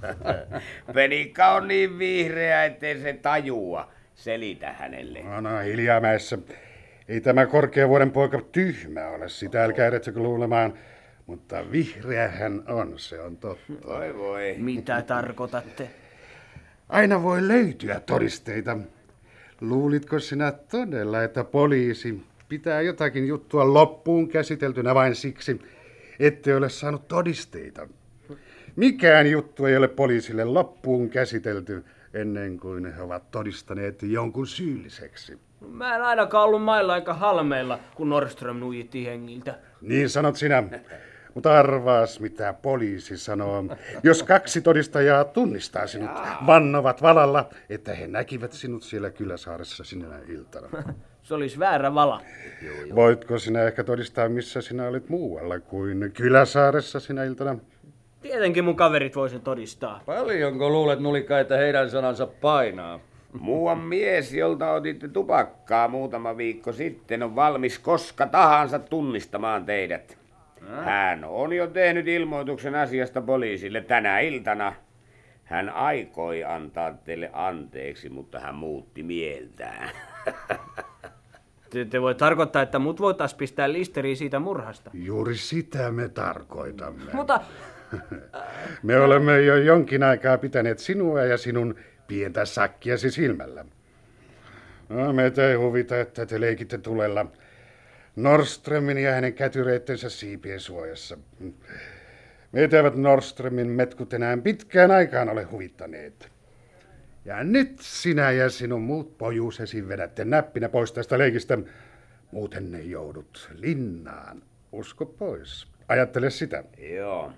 Penikka 0.94 1.54
on 1.54 1.68
niin 1.68 1.98
vihreä, 1.98 2.64
ettei 2.64 3.00
se 3.00 3.12
tajua. 3.12 3.92
Selitä 4.14 4.72
hänelle. 4.72 5.22
Anna 5.22 5.58
hiljaa 5.58 6.00
mäessä. 6.00 6.38
Ei 7.08 7.20
tämä 7.20 7.46
korkeavuoden 7.46 8.10
poika 8.10 8.40
tyhmä 8.52 9.08
ole, 9.08 9.28
sitä 9.28 9.64
älkää 9.64 9.86
edetsäkö 9.86 10.20
luulemaan. 10.20 10.74
Mutta 11.26 11.70
vihreä 11.72 12.28
hän 12.28 12.62
on, 12.68 12.98
se 12.98 13.20
on 13.20 13.36
totta. 13.36 13.72
Voi 13.86 14.18
voi. 14.18 14.54
Mitä 14.58 15.02
tarkoitatte? 15.02 15.90
Aina 16.88 17.22
voi 17.22 17.48
löytyä 17.48 18.00
todisteita. 18.00 18.78
Luulitko 19.60 20.18
sinä 20.18 20.52
todella, 20.52 21.22
että 21.22 21.44
poliisi 21.44 22.22
pitää 22.48 22.80
jotakin 22.80 23.26
juttua 23.26 23.74
loppuun 23.74 24.28
käsiteltynä 24.28 24.94
vain 24.94 25.14
siksi, 25.14 25.60
ette 26.20 26.56
ole 26.56 26.68
saanut 26.68 27.08
todisteita? 27.08 27.88
Mikään 28.76 29.30
juttu 29.30 29.66
ei 29.66 29.76
ole 29.76 29.88
poliisille 29.88 30.44
loppuun 30.44 31.10
käsitelty 31.10 31.84
ennen 32.14 32.60
kuin 32.60 32.94
he 32.94 33.02
ovat 33.02 33.30
todistaneet 33.30 34.02
jonkun 34.02 34.46
syylliseksi. 34.46 35.38
Mä 35.68 35.96
en 35.96 36.02
ainakaan 36.02 36.44
ollut 36.44 36.62
mailla 36.62 36.96
eikä 36.96 37.14
halmeilla, 37.14 37.78
kun 37.94 38.08
Nordström 38.08 38.56
nuijitti 38.56 39.06
hengiltä. 39.06 39.58
Niin 39.80 40.10
sanot 40.10 40.36
sinä. 40.36 40.62
Mutta 41.34 41.58
arvaas, 41.58 42.20
mitä 42.20 42.54
poliisi 42.62 43.18
sanoo. 43.18 43.64
Jos 44.02 44.22
kaksi 44.22 44.60
todistajaa 44.60 45.24
tunnistaa 45.24 45.86
sinut, 45.86 46.10
vannovat 46.46 47.02
valalla, 47.02 47.48
että 47.70 47.94
he 47.94 48.06
näkivät 48.06 48.52
sinut 48.52 48.82
siellä 48.82 49.10
Kyläsaaressa 49.10 49.84
sinä 49.84 50.06
iltana. 50.28 50.68
Se 51.22 51.34
olisi 51.34 51.58
väärä 51.58 51.94
vala. 51.94 52.20
Voitko 52.94 53.38
sinä 53.38 53.62
ehkä 53.62 53.84
todistaa, 53.84 54.28
missä 54.28 54.60
sinä 54.60 54.88
olit 54.88 55.08
muualla 55.08 55.60
kuin 55.60 56.12
Kyläsaaressa 56.14 57.00
sinä 57.00 57.24
iltana? 57.24 57.58
Tietenkin 58.22 58.64
mun 58.64 58.76
kaverit 58.76 59.16
voisi 59.16 59.38
todistaa. 59.38 60.00
Paljonko 60.06 60.70
luulet 60.70 61.00
nulikka, 61.00 61.40
että 61.40 61.56
heidän 61.56 61.90
sanansa 61.90 62.26
painaa? 62.26 63.00
Muuan 63.40 63.78
mies, 63.78 64.34
jolta 64.34 64.72
otitte 64.72 65.08
tupakkaa 65.08 65.88
muutama 65.88 66.36
viikko 66.36 66.72
sitten, 66.72 67.22
on 67.22 67.36
valmis 67.36 67.78
koska 67.78 68.26
tahansa 68.26 68.78
tunnistamaan 68.78 69.64
teidät. 69.64 70.18
Hän 70.84 71.24
on 71.24 71.52
jo 71.52 71.66
tehnyt 71.66 72.08
ilmoituksen 72.08 72.74
asiasta 72.74 73.20
poliisille 73.20 73.80
tänä 73.80 74.20
iltana. 74.20 74.72
Hän 75.44 75.68
aikoi 75.68 76.44
antaa 76.44 76.94
teille 76.94 77.30
anteeksi, 77.32 78.08
mutta 78.08 78.40
hän 78.40 78.54
muutti 78.54 79.02
mieltään. 79.02 79.90
Te, 81.70 81.84
te 81.84 82.02
voi 82.02 82.14
tarkoittaa, 82.14 82.62
että 82.62 82.78
mut 82.78 83.00
voitais 83.00 83.34
pistää 83.34 83.72
listeriin 83.72 84.16
siitä 84.16 84.38
murhasta. 84.38 84.90
Juuri 84.94 85.36
sitä 85.36 85.90
me 85.92 86.08
tarkoitamme. 86.08 87.12
Mutta 87.12 87.40
Me 88.82 89.00
olemme 89.00 89.40
jo 89.40 89.56
jonkin 89.56 90.02
aikaa 90.02 90.38
pitäneet 90.38 90.78
sinua 90.78 91.22
ja 91.22 91.38
sinun 91.38 91.74
pientä 92.06 92.44
sakkiasi 92.44 93.10
silmällä. 93.10 93.64
No, 94.88 95.12
meitä 95.12 95.48
ei 95.48 95.54
huvita, 95.54 96.00
että 96.00 96.26
te 96.26 96.40
leikitte 96.40 96.78
tulella 96.78 97.26
Nordströmin 98.16 98.98
ja 98.98 99.12
hänen 99.12 99.34
kätyreittensä 99.34 100.10
siipien 100.10 100.60
suojassa. 100.60 101.18
Meitä 102.52 102.76
eivät 102.76 102.94
Nordströmin 102.94 103.66
metkut 103.66 104.12
enää 104.12 104.36
pitkään 104.36 104.90
aikaan 104.90 105.28
ole 105.28 105.42
huvittaneet. 105.42 106.32
Ja 107.24 107.44
nyt 107.44 107.78
sinä 107.80 108.30
ja 108.30 108.50
sinun 108.50 108.82
muut 108.82 109.18
pojuusesi 109.18 109.88
vedätte 109.88 110.24
näppinä 110.24 110.68
pois 110.68 110.92
tästä 110.92 111.18
leikistä. 111.18 111.58
Muuten 112.32 112.72
ne 112.72 112.80
joudut 112.80 113.50
linnaan. 113.54 114.42
Usko 114.72 115.06
pois. 115.06 115.66
Ajattele 115.88 116.30
sitä. 116.30 116.64
Joo. 116.78 117.32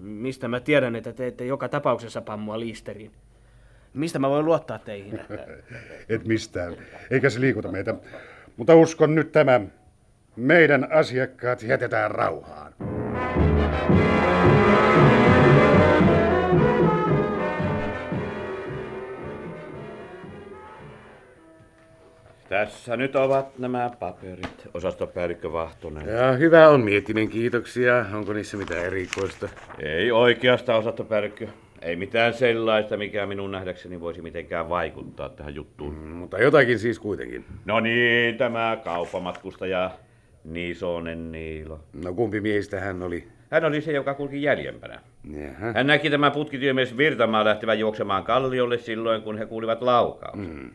Mistä 0.00 0.48
mä 0.48 0.60
tiedän, 0.60 0.96
että 0.96 1.12
te 1.12 1.26
ette 1.26 1.46
joka 1.46 1.68
tapauksessa 1.68 2.20
pammua 2.20 2.60
liisteriin? 2.60 3.12
Mistä 3.94 4.18
mä 4.18 4.30
voin 4.30 4.44
luottaa 4.44 4.78
teihin? 4.78 5.20
Et 6.08 6.24
mistään. 6.26 6.76
Eikä 7.10 7.30
se 7.30 7.40
liikuta 7.40 7.72
meitä. 7.72 7.94
Mutta 8.56 8.74
uskon 8.74 9.14
nyt 9.14 9.32
tämä. 9.32 9.60
Meidän 10.36 10.92
asiakkaat 10.92 11.62
jätetään 11.62 12.10
rauhaan. 12.10 12.74
Tässä 22.48 22.96
nyt 22.96 23.16
ovat 23.16 23.58
nämä 23.58 23.90
paperit, 23.98 24.68
osastopäällikkö 24.74 25.52
Vahtonen. 25.52 26.08
Ja 26.08 26.32
hyvä 26.32 26.68
on 26.68 26.80
Miettinen, 26.80 27.28
kiitoksia. 27.28 28.06
Onko 28.14 28.32
niissä 28.32 28.56
mitään 28.56 28.84
erikoista? 28.84 29.48
Ei 29.78 30.12
oikeasta 30.12 30.76
osastopäällikkö. 30.76 31.48
Ei 31.84 31.96
mitään 31.96 32.34
sellaista, 32.34 32.96
mikä 32.96 33.26
minun 33.26 33.52
nähdäkseni 33.52 34.00
voisi 34.00 34.22
mitenkään 34.22 34.68
vaikuttaa 34.68 35.28
tähän 35.28 35.54
juttuun. 35.54 35.94
Mm, 35.94 36.08
mutta 36.08 36.38
jotakin 36.38 36.78
siis 36.78 36.98
kuitenkin. 36.98 37.44
No 37.64 37.80
niin, 37.80 38.36
tämä 38.36 38.78
kauppamatkustaja 38.84 39.90
Nisonen 40.44 41.32
Niilo. 41.32 41.80
No 42.04 42.12
kumpi 42.14 42.40
miehistä 42.40 42.80
hän 42.80 43.02
oli? 43.02 43.28
Hän 43.50 43.64
oli 43.64 43.80
se, 43.80 43.92
joka 43.92 44.14
kulki 44.14 44.42
jäljempänä. 44.42 45.00
Jaha. 45.30 45.72
Hän 45.72 45.86
näki 45.86 46.10
tämän 46.10 46.32
putkityömies 46.32 46.96
Virtamaa 46.96 47.44
lähtevän 47.44 47.78
juoksemaan 47.78 48.24
kalliolle 48.24 48.78
silloin, 48.78 49.22
kun 49.22 49.38
he 49.38 49.46
kuulivat 49.46 49.82
laukauksen. 49.82 50.54
Mm. 50.54 50.70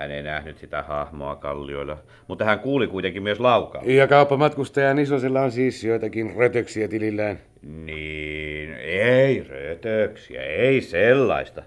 Hän 0.00 0.10
ei 0.10 0.22
nähnyt 0.22 0.58
sitä 0.58 0.82
hahmoa 0.82 1.36
kallioilla, 1.36 1.98
mutta 2.28 2.44
hän 2.44 2.58
kuuli 2.58 2.86
kuitenkin 2.86 3.22
myös 3.22 3.40
laukauksen. 3.40 3.96
Ja 3.96 4.06
kauppamatkustaja 4.06 4.94
Nisosella 4.94 5.40
on 5.40 5.52
siis 5.52 5.84
joitakin 5.84 6.36
rötöksiä 6.36 6.88
tilillään. 6.88 7.38
Niin, 7.62 8.74
ei 8.74 9.44
rötöksiä, 9.48 10.42
ei 10.42 10.80
sellaista. 10.80 11.62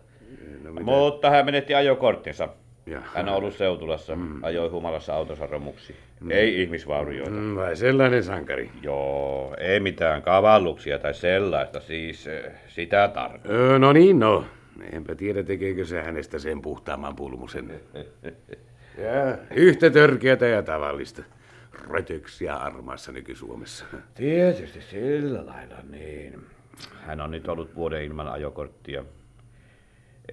No, 0.63 0.71
mitä? 0.71 0.83
Mutta 0.83 1.29
hän 1.29 1.45
menetti 1.45 1.75
ajokorttinsa. 1.75 2.49
Jaha. 2.85 3.05
Hän 3.15 3.29
on 3.29 3.35
ollut 3.35 3.53
seutulassa, 3.53 4.15
mm. 4.15 4.43
ajoi 4.43 4.69
humalassa 4.69 5.15
autonsa 5.15 5.45
romuksi. 5.45 5.95
Mm. 6.21 6.31
Ei 6.31 6.61
ihmisvaurioita. 6.61 7.31
Mm. 7.31 7.37
Mm, 7.37 7.55
vai 7.55 7.75
sellainen 7.75 8.23
sankari? 8.23 8.69
Joo, 8.81 9.55
ei 9.59 9.79
mitään 9.79 10.21
kavalluksia 10.21 10.99
tai 10.99 11.13
sellaista, 11.13 11.79
siis 11.79 12.27
eh, 12.27 12.43
sitä 12.67 13.07
tarkoittaa. 13.07 13.51
Öö, 13.51 13.79
no 13.79 13.93
niin, 13.93 14.19
no. 14.19 14.45
Enpä 14.91 15.15
tiedä, 15.15 15.43
tekeekö 15.43 15.85
se 15.85 16.01
hänestä 16.01 16.39
sen 16.39 16.61
puhtaamman 16.61 17.15
pulmusen. 17.15 17.79
ja, 18.97 19.37
yhtä 19.55 19.89
törkeätä 19.89 20.47
ja 20.47 20.63
tavallista. 20.63 21.23
Rötöksiä 21.89 22.55
armaassa 22.55 23.11
nyky-Suomessa. 23.11 23.85
Tietysti 24.15 24.81
sillä 24.81 25.45
lailla, 25.45 25.77
niin. 25.89 26.45
Hän 27.05 27.21
on 27.21 27.31
nyt 27.31 27.47
ollut 27.47 27.75
vuoden 27.75 28.03
ilman 28.03 28.27
ajokorttia. 28.27 29.05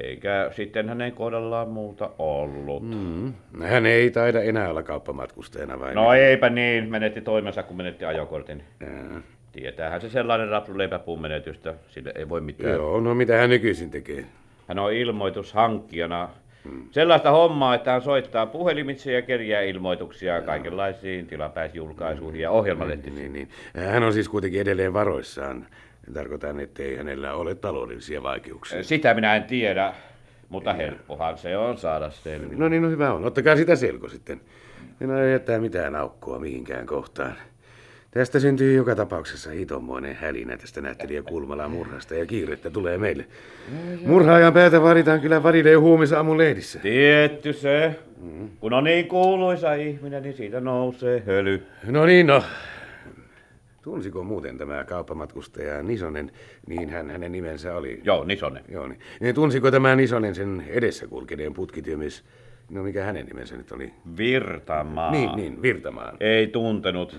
Eikä 0.00 0.50
sitten 0.56 0.88
hänen 0.88 1.12
kohdallaan 1.12 1.68
muuta 1.68 2.10
ollut. 2.18 2.82
Mm. 2.90 3.32
Hän 3.62 3.86
ei 3.86 4.10
taida 4.10 4.42
enää 4.42 4.70
olla 4.70 4.82
kauppamatkustajana 4.82 5.80
vai? 5.80 5.94
No 5.94 6.12
eipä 6.12 6.50
niin, 6.50 6.90
menetti 6.90 7.20
toimensa 7.20 7.62
kun 7.62 7.76
menetti 7.76 8.04
ajokortin. 8.04 8.62
Jaa. 8.80 9.20
Tietäähän 9.52 10.00
se 10.00 10.08
sellainen 10.08 10.48
rapsu 10.48 10.78
leipäpuun 10.78 11.20
menetystä, 11.20 11.74
sille 11.88 12.12
ei 12.14 12.28
voi 12.28 12.40
mitään. 12.40 12.72
Joo, 12.72 13.00
no 13.00 13.14
mitä 13.14 13.36
hän 13.36 13.50
nykyisin 13.50 13.90
tekee? 13.90 14.24
Hän 14.68 14.78
on 14.78 14.92
ilmoitushankkijana. 14.92 16.28
Hmm. 16.64 16.88
Sellaista 16.90 17.30
hommaa, 17.30 17.74
että 17.74 17.92
hän 17.92 18.02
soittaa 18.02 18.46
puhelimitse 18.46 19.12
ja 19.12 19.22
kerjää 19.22 19.60
ilmoituksia 19.60 20.42
kaikenlaisiin 20.42 21.26
tilapäisjulkaisuihin 21.26 22.40
ja 22.40 22.50
ohjelmalehtiin. 22.50 23.14
Niin, 23.14 23.32
niin. 23.32 23.48
Hän 23.74 24.02
on 24.02 24.12
siis 24.12 24.28
kuitenkin 24.28 24.60
edelleen 24.60 24.92
varoissaan. 24.92 25.66
Tarkoitan, 26.14 26.60
ettei 26.60 26.96
hänellä 26.96 27.34
ole 27.34 27.54
taloudellisia 27.54 28.22
vaikeuksia. 28.22 28.82
Sitä 28.82 29.14
minä 29.14 29.36
en 29.36 29.44
tiedä, 29.44 29.94
mutta 30.48 30.72
helppohan 30.72 31.38
se 31.38 31.56
on 31.56 31.78
saada 31.78 32.10
selville. 32.10 32.56
No 32.56 32.68
niin, 32.68 32.82
no 32.82 32.90
hyvä 32.90 33.12
on. 33.12 33.24
Ottakaa 33.24 33.56
sitä 33.56 33.76
selko 33.76 34.08
sitten. 34.08 34.40
En 35.00 35.10
aio 35.10 35.26
jättää 35.32 35.58
mitään 35.58 35.96
aukkoa 35.96 36.38
mihinkään 36.38 36.86
kohtaan. 36.86 37.34
Tästä 38.10 38.40
syntyy 38.40 38.76
joka 38.76 38.94
tapauksessa 38.96 39.50
hitommoinen 39.50 40.16
hälinä 40.16 40.56
tästä 40.56 40.80
näyttelijä 40.80 41.22
Kulmalan 41.22 41.70
murhasta 41.70 42.14
ja 42.14 42.26
kiirettä 42.26 42.70
tulee 42.70 42.98
meille. 42.98 43.24
Murhaajan 44.06 44.52
päätä 44.52 44.82
varitaan 44.82 45.20
kyllä 45.20 45.42
varille 45.42 45.74
huumisaamun 45.74 46.38
lehdissä. 46.38 46.78
Tietty 46.78 47.52
se. 47.52 47.96
Kun 48.60 48.72
on 48.72 48.84
niin 48.84 49.08
kuuluisa 49.08 49.74
ihminen, 49.74 50.22
niin 50.22 50.36
siitä 50.36 50.60
nousee 50.60 51.22
höly. 51.26 51.62
No 51.84 52.06
niin, 52.06 52.26
no. 52.26 52.42
Tunsiko 53.82 54.24
muuten 54.24 54.58
tämä 54.58 54.84
kauppamatkustaja 54.84 55.82
Nisonen, 55.82 56.32
niin 56.66 56.90
hän 56.90 57.10
hänen 57.10 57.32
nimensä 57.32 57.76
oli? 57.76 58.00
Joo, 58.04 58.24
Nisonen. 58.24 58.64
Joo, 58.68 58.86
niin. 58.88 59.00
niin 59.20 59.34
tunsiko 59.34 59.70
tämä 59.70 59.96
Nisonen 59.96 60.34
sen 60.34 60.64
edessä 60.68 61.06
kulkeneen 61.06 61.54
putkityömies? 61.54 62.24
No 62.70 62.82
mikä 62.82 63.04
hänen 63.04 63.26
nimensä 63.26 63.56
nyt 63.56 63.72
oli? 63.72 63.92
Virtamaa. 64.16 65.10
Niin, 65.10 65.30
niin, 65.36 65.62
Virtamaan. 65.62 66.16
Ei 66.20 66.46
tuntenut. 66.46 67.18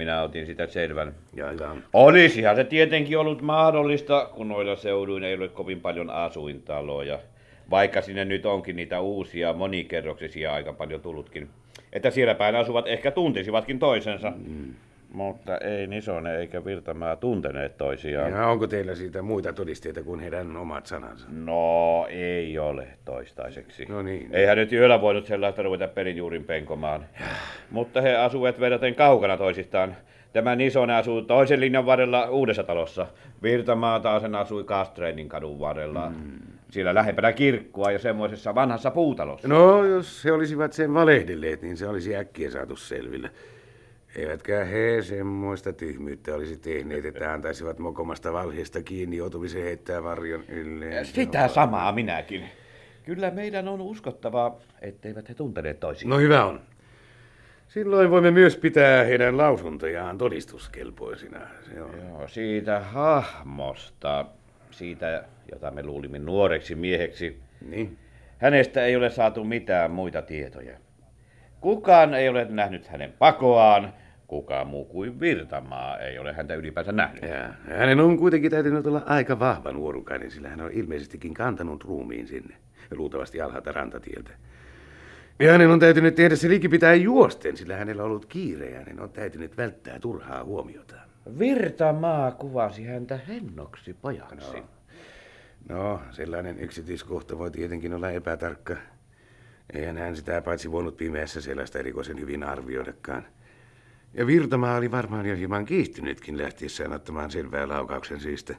Minä 0.00 0.22
otin 0.22 0.46
sitä 0.46 0.66
selvän. 0.66 1.14
Ja, 1.34 1.52
ja. 1.52 1.76
Olisihan 1.92 2.56
se 2.56 2.64
tietenkin 2.64 3.18
ollut 3.18 3.42
mahdollista, 3.42 4.30
kun 4.34 4.48
noilla 4.48 4.76
seuduin 4.76 5.24
ei 5.24 5.34
ole 5.34 5.48
kovin 5.48 5.80
paljon 5.80 6.10
asuintaloja. 6.10 7.18
Vaikka 7.70 8.02
sinne 8.02 8.24
nyt 8.24 8.46
onkin 8.46 8.76
niitä 8.76 9.00
uusia 9.00 9.52
monikerroksisia 9.52 10.52
aika 10.52 10.72
paljon 10.72 11.00
tullutkin. 11.00 11.48
Että 11.92 12.10
siellä 12.10 12.34
päin 12.34 12.56
asuvat 12.56 12.88
ehkä 12.88 13.10
tuntisivatkin 13.10 13.78
toisensa. 13.78 14.32
Mm. 14.36 14.74
Mutta 15.12 15.58
ei 15.58 15.86
Nisonen 15.86 16.40
eikä 16.40 16.64
Virtamaa 16.64 17.16
tunteneet 17.16 17.76
toisiaan. 17.76 18.32
Ja 18.32 18.46
onko 18.46 18.66
teillä 18.66 18.94
siitä 18.94 19.22
muita 19.22 19.52
todisteita 19.52 20.02
kuin 20.02 20.20
heidän 20.20 20.56
omat 20.56 20.86
sanansa? 20.86 21.26
No, 21.30 22.06
ei 22.08 22.58
ole 22.58 22.88
toistaiseksi. 23.04 23.84
No 23.88 24.02
niin. 24.02 24.34
Eihän 24.34 24.58
nyt 24.58 24.72
yöllä 24.72 25.00
voinut 25.00 25.26
sellaista 25.26 25.62
ruveta 25.62 25.88
perinjuurin 25.88 26.44
penkomaan. 26.44 27.06
Mutta 27.70 28.00
he 28.00 28.16
asuivat 28.16 28.60
verraten 28.60 28.94
kaukana 28.94 29.36
toisistaan. 29.36 29.96
Tämä 30.32 30.56
Nisonen 30.56 30.96
asuu 30.96 31.22
toisen 31.22 31.60
linjan 31.60 31.86
varrella 31.86 32.30
uudessa 32.30 32.64
talossa. 32.64 33.06
Virtamaa 33.42 34.00
taas 34.00 34.22
asui 34.24 34.64
Kastreinin 34.64 35.28
kadun 35.28 35.60
varrella. 35.60 36.08
Mm. 36.10 36.38
Siellä 36.70 36.94
lähempänä 36.94 37.32
kirkkoa 37.32 37.90
ja 37.90 37.98
semmoisessa 37.98 38.54
vanhassa 38.54 38.90
puutalossa. 38.90 39.48
No, 39.48 39.84
jos 39.84 40.24
he 40.24 40.32
olisivat 40.32 40.72
sen 40.72 40.94
valehdelleet, 40.94 41.62
niin 41.62 41.76
se 41.76 41.86
olisi 41.86 42.16
äkkiä 42.16 42.50
saatu 42.50 42.76
selville. 42.76 43.30
Eivätkä 44.16 44.64
he 44.64 45.02
semmoista 45.02 45.72
tyhmyyttä 45.72 46.34
olisi 46.34 46.56
tehneet, 46.56 47.04
että 47.04 47.32
antaisivat 47.32 47.78
mokomasta 47.78 48.32
valheesta 48.32 48.82
kiinni 48.82 49.16
joutumisen 49.16 49.62
heittää 49.62 50.02
varjon 50.02 50.44
ylleen. 50.48 51.06
Sitä 51.06 51.48
samaa 51.48 51.92
minäkin. 51.92 52.44
Kyllä 53.04 53.30
meidän 53.30 53.68
on 53.68 53.80
uskottavaa, 53.80 54.58
etteivät 54.82 55.28
he 55.28 55.34
tunteneet 55.34 55.80
toisiaan. 55.80 56.10
No 56.10 56.18
hyvä 56.18 56.44
on. 56.44 56.60
Silloin 57.68 58.10
voimme 58.10 58.30
myös 58.30 58.56
pitää 58.56 59.04
heidän 59.04 59.36
lausuntojaan 59.36 60.18
todistuskelpoisina. 60.18 61.40
Se 61.72 61.82
on. 61.82 61.90
Joo, 62.08 62.28
siitä 62.28 62.80
hahmosta, 62.80 64.26
siitä, 64.70 65.24
jota 65.52 65.70
me 65.70 65.82
luulimme 65.82 66.18
nuoreksi 66.18 66.74
mieheksi. 66.74 67.40
Niin. 67.68 67.98
Hänestä 68.38 68.84
ei 68.84 68.96
ole 68.96 69.10
saatu 69.10 69.44
mitään 69.44 69.90
muita 69.90 70.22
tietoja. 70.22 70.76
Kukaan 71.60 72.14
ei 72.14 72.28
ole 72.28 72.46
nähnyt 72.50 72.88
hänen 72.88 73.12
pakoaan, 73.18 73.92
kukaan 74.26 74.66
muu 74.66 74.84
kuin 74.84 75.20
Virtamaa 75.20 75.98
ei 75.98 76.18
ole 76.18 76.32
häntä 76.32 76.54
ylipäänsä 76.54 76.92
nähnyt. 76.92 77.22
Ja, 77.22 77.54
hänen 77.76 78.00
on 78.00 78.18
kuitenkin 78.18 78.50
täytynyt 78.50 78.86
olla 78.86 79.02
aika 79.06 79.38
vahva 79.38 79.72
nuorukainen, 79.72 80.30
sillä 80.30 80.48
hän 80.48 80.60
on 80.60 80.72
ilmeisestikin 80.72 81.34
kantanut 81.34 81.84
ruumiin 81.84 82.26
sinne, 82.26 82.56
luultavasti 82.90 83.40
alhaalta 83.40 83.72
rantatieltä. 83.72 84.30
Ja 85.38 85.52
hänen 85.52 85.70
on 85.70 85.80
täytynyt 85.80 86.14
tehdä 86.14 86.36
se 86.36 86.48
pitää 86.70 86.94
juosten, 86.94 87.56
sillä 87.56 87.76
hänellä 87.76 88.02
on 88.02 88.06
ollut 88.06 88.26
kiire 88.26 88.70
ja 88.70 88.78
hänen 88.78 89.00
on 89.00 89.10
täytynyt 89.10 89.56
välttää 89.56 89.98
turhaa 89.98 90.44
huomiota. 90.44 90.94
Virtamaa 91.38 92.30
kuvasi 92.30 92.86
häntä 92.86 93.18
hennoksi 93.28 93.94
pojaksi. 93.94 94.56
No. 94.56 94.64
No, 95.68 96.00
sellainen 96.10 96.58
yksityiskohta 96.58 97.38
voi 97.38 97.50
tietenkin 97.50 97.94
olla 97.94 98.10
epätarkka. 98.10 98.76
Eihän 99.74 99.98
hän 99.98 100.16
sitä 100.16 100.42
paitsi 100.42 100.72
voinut 100.72 100.96
pimeässä 100.96 101.40
sellaista 101.40 101.78
erikoisen 101.78 102.20
hyvin 102.20 102.42
arvioidakaan. 102.42 103.26
Ja 104.14 104.26
Virtamaa 104.26 104.76
oli 104.76 104.90
varmaan 104.90 105.26
jo 105.26 105.36
hieman 105.36 105.64
kiihtynytkin 105.64 106.38
lähtiessään 106.38 106.92
ottamaan 106.92 107.30
selvää 107.30 107.68
laukauksen 107.68 108.20
syystä. 108.20 108.54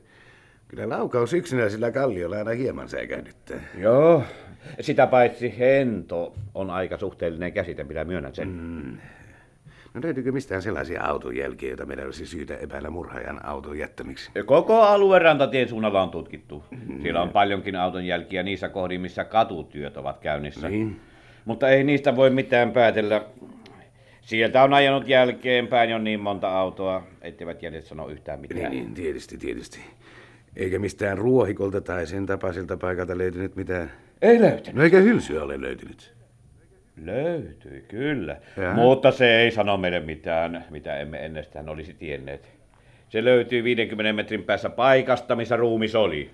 Kyllä 0.67 0.89
laukaus 0.89 1.34
yksinäisellä 1.34 1.91
kalliolla 1.91 2.38
aina 2.38 2.52
hieman 2.52 2.89
säikähdyttää. 2.89 3.60
Joo, 3.78 4.24
sitä 4.80 5.08
paitsi 5.08 5.60
hento 5.60 6.36
on 6.56 6.69
aika 6.69 6.97
suhteellinen 6.97 7.54
käsite, 7.54 7.84
minä 7.84 8.04
myönnän 8.04 8.36
sen. 8.36 8.47
Mm. 8.47 8.97
No 9.94 10.02
löytyykö 10.04 10.32
mistään 10.32 10.62
sellaisia 10.62 11.04
auton 11.04 11.36
jälkiä, 11.36 11.70
joita 11.70 11.86
meidän 11.86 12.06
olisi 12.06 12.26
syytä 12.26 12.58
epäillä 12.58 12.90
murhaajan 12.90 13.46
auton 13.46 13.78
jättämiksi? 13.78 14.32
Koko 14.46 14.82
alueen 14.82 15.22
rantatien 15.22 15.70
suunnalla 15.70 16.02
on 16.04 16.10
tutkittu. 16.10 16.64
Siellä 17.02 17.22
on 17.22 17.30
paljonkin 17.30 17.76
auton 17.76 18.06
jälkiä 18.06 18.44
niissä 18.44 18.70
kohdin, 18.70 19.02
missä 19.02 19.24
katutyöt 19.24 19.98
ovat 19.98 20.20
käynnissä. 20.20 20.70
Niin. 20.70 21.00
Mutta 21.46 21.70
ei 21.70 21.84
niistä 21.84 22.16
voi 22.16 22.30
mitään 22.30 22.72
päätellä. 22.72 23.26
Sieltä 24.22 24.64
on 24.64 24.74
ajanut 24.74 25.08
jälkeenpäin 25.08 25.90
jo 25.90 25.98
niin 25.98 26.20
monta 26.20 26.60
autoa, 26.60 27.04
etteivät 27.22 27.64
jäljet 27.64 27.86
sano 27.86 28.08
yhtään 28.08 28.42
Niin, 28.42 28.56
mitään. 28.56 28.72
niin, 28.72 28.94
tietysti, 28.94 29.38
tietysti. 29.38 29.80
Eikä 30.56 30.80
mistään 30.80 31.18
ruohikolta 31.18 31.82
tai 31.82 32.08
sen 32.08 32.26
tapaisilta 32.26 32.78
paikalta 32.78 33.18
löytynyt 33.18 33.56
mitään. 33.56 33.92
Ei 34.22 34.42
löytynyt. 34.42 34.76
No 34.76 34.84
eikä 34.84 34.98
hylsyä 35.00 35.44
ole 35.44 35.62
löytynyt. 35.62 36.14
Löytyi, 37.06 37.86
kyllä. 37.88 38.38
Jaha. 38.58 38.74
Mutta 38.74 39.12
se 39.12 39.40
ei 39.42 39.52
sano 39.52 39.78
meille 39.78 40.00
mitään, 40.00 40.66
mitä 40.70 40.98
emme 40.98 41.26
ennestään 41.26 41.70
olisi 41.70 41.94
tienneet. 41.94 42.50
Se 43.10 43.24
löytyy 43.24 43.64
50 43.64 44.14
metrin 44.14 44.44
päässä 44.44 44.70
paikasta, 44.70 45.36
missä 45.36 45.56
ruumis 45.56 45.96
oli. 45.96 46.32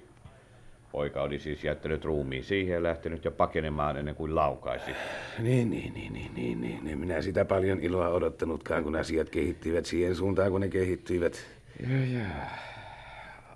Poika 0.92 1.22
oli 1.22 1.40
siis 1.40 1.64
jättänyt 1.64 2.06
ruumiin 2.06 2.44
siihen 2.44 2.74
ja 2.74 2.84
lähtenyt 2.84 3.26
jo 3.26 3.32
pakenemaan 3.32 3.98
ennen 3.98 4.16
kuin 4.16 4.36
laukaisi. 4.36 4.92
Niin, 5.40 5.70
niin, 5.70 5.94
niin, 5.94 6.14
niin, 6.14 6.32
niin, 6.36 6.62
niin. 6.62 6.88
En 6.88 6.98
minä 6.98 7.22
sitä 7.22 7.46
paljon 7.46 7.80
iloa 7.80 8.10
odottanutkaan, 8.10 8.84
kun 8.84 8.96
asiat 8.96 9.30
kehittyivät 9.30 9.86
siihen 9.86 10.16
suuntaan, 10.16 10.52
kun 10.52 10.62
ne 10.62 10.68
kehittyivät. 10.68 11.48
Joo, 11.90 12.04
joo. 12.14 12.26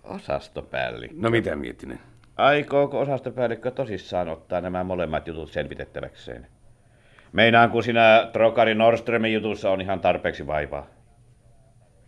Osastopäällikkö. 0.04 1.16
No 1.20 1.30
mitä 1.30 1.56
miettinen? 1.56 2.00
Aikooko 2.38 3.00
osastopäällikkö 3.00 3.72
tosissaan 3.72 4.30
ottaa 4.30 4.62
nämä 4.62 4.84
molemmat 4.84 5.28
jutut 5.28 5.52
selvitettäväkseen? 5.52 6.48
Meinaan, 7.34 7.70
kun 7.70 7.84
siinä 7.84 8.30
Trokari 8.34 8.76
Nordströmin 8.76 9.34
jutussa 9.34 9.72
on 9.72 9.82
ihan 9.82 10.00
tarpeeksi 10.00 10.48
vaivaa. 10.48 10.88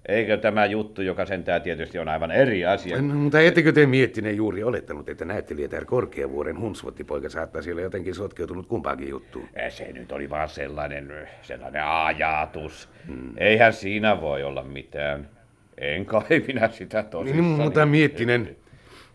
Eikö 0.07 0.37
tämä 0.37 0.65
juttu, 0.65 1.01
joka 1.01 1.25
sentään 1.25 1.61
tietysti 1.61 1.99
on 1.99 2.09
aivan 2.09 2.31
eri 2.31 2.65
asia? 2.65 3.01
No, 3.01 3.13
mutta 3.15 3.39
ettekö 3.39 3.71
te 3.71 3.85
miettinen 3.85 4.35
juuri 4.37 4.63
olettanut, 4.63 5.09
että 5.09 5.25
näyttelijätär 5.25 5.85
Korkeavuoren 5.85 6.59
hunsvottipoika 6.59 7.29
saattaa 7.29 7.61
siellä 7.61 7.81
jotenkin 7.81 8.15
sotkeutunut 8.15 8.67
kumpaankin 8.67 9.09
juttuun? 9.09 9.49
Eh, 9.55 9.71
Se 9.71 9.91
nyt 9.91 10.11
oli 10.11 10.29
vaan 10.29 10.49
sellainen, 10.49 11.29
sellainen 11.41 11.83
ajatus. 11.85 12.89
Hmm. 13.07 13.33
Eihän 13.37 13.73
siinä 13.73 14.21
voi 14.21 14.43
olla 14.43 14.63
mitään. 14.63 15.29
En 15.77 16.05
kai 16.05 16.39
minä 16.47 16.69
sitä 16.69 17.03
tosissani. 17.03 17.41
Niin, 17.41 17.59
mutta 17.59 17.85
miettinen, 17.85 18.55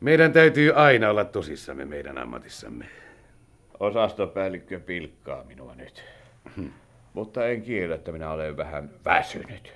meidän 0.00 0.32
täytyy 0.32 0.72
aina 0.74 1.10
olla 1.10 1.24
tosissamme 1.24 1.84
meidän 1.84 2.18
ammatissamme. 2.18 2.84
Osastopäällikkö 3.80 4.80
pilkkaa 4.80 5.44
minua 5.44 5.74
nyt. 5.74 6.04
Mutta 7.12 7.46
en 7.46 7.62
kiellä, 7.62 7.94
että 7.94 8.12
minä 8.12 8.30
olen 8.30 8.56
vähän 8.56 8.90
väsynyt. 9.04 9.72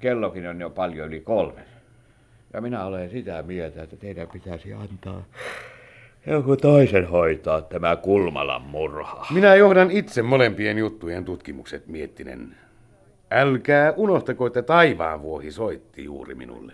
Kellokin 0.00 0.46
on 0.46 0.60
jo 0.60 0.70
paljon 0.70 1.08
yli 1.08 1.20
kolmen. 1.20 1.64
Ja 2.52 2.60
minä 2.60 2.84
olen 2.84 3.10
sitä 3.10 3.42
mieltä, 3.42 3.82
että 3.82 3.96
teidän 3.96 4.28
pitäisi 4.28 4.72
antaa 4.72 5.22
joku 6.26 6.56
toisen 6.56 7.08
hoitaa 7.08 7.62
tämä 7.62 7.96
Kulmalan 7.96 8.62
murha. 8.62 9.26
Minä 9.34 9.54
johdan 9.54 9.90
itse 9.90 10.22
molempien 10.22 10.78
juttujen 10.78 11.24
tutkimukset, 11.24 11.86
miettinen. 11.86 12.56
Älkää 13.30 13.92
unohtako, 13.96 14.46
että 14.46 14.62
taivaan 14.62 15.22
vuohi 15.22 15.50
soitti 15.52 16.04
juuri 16.04 16.34
minulle. 16.34 16.72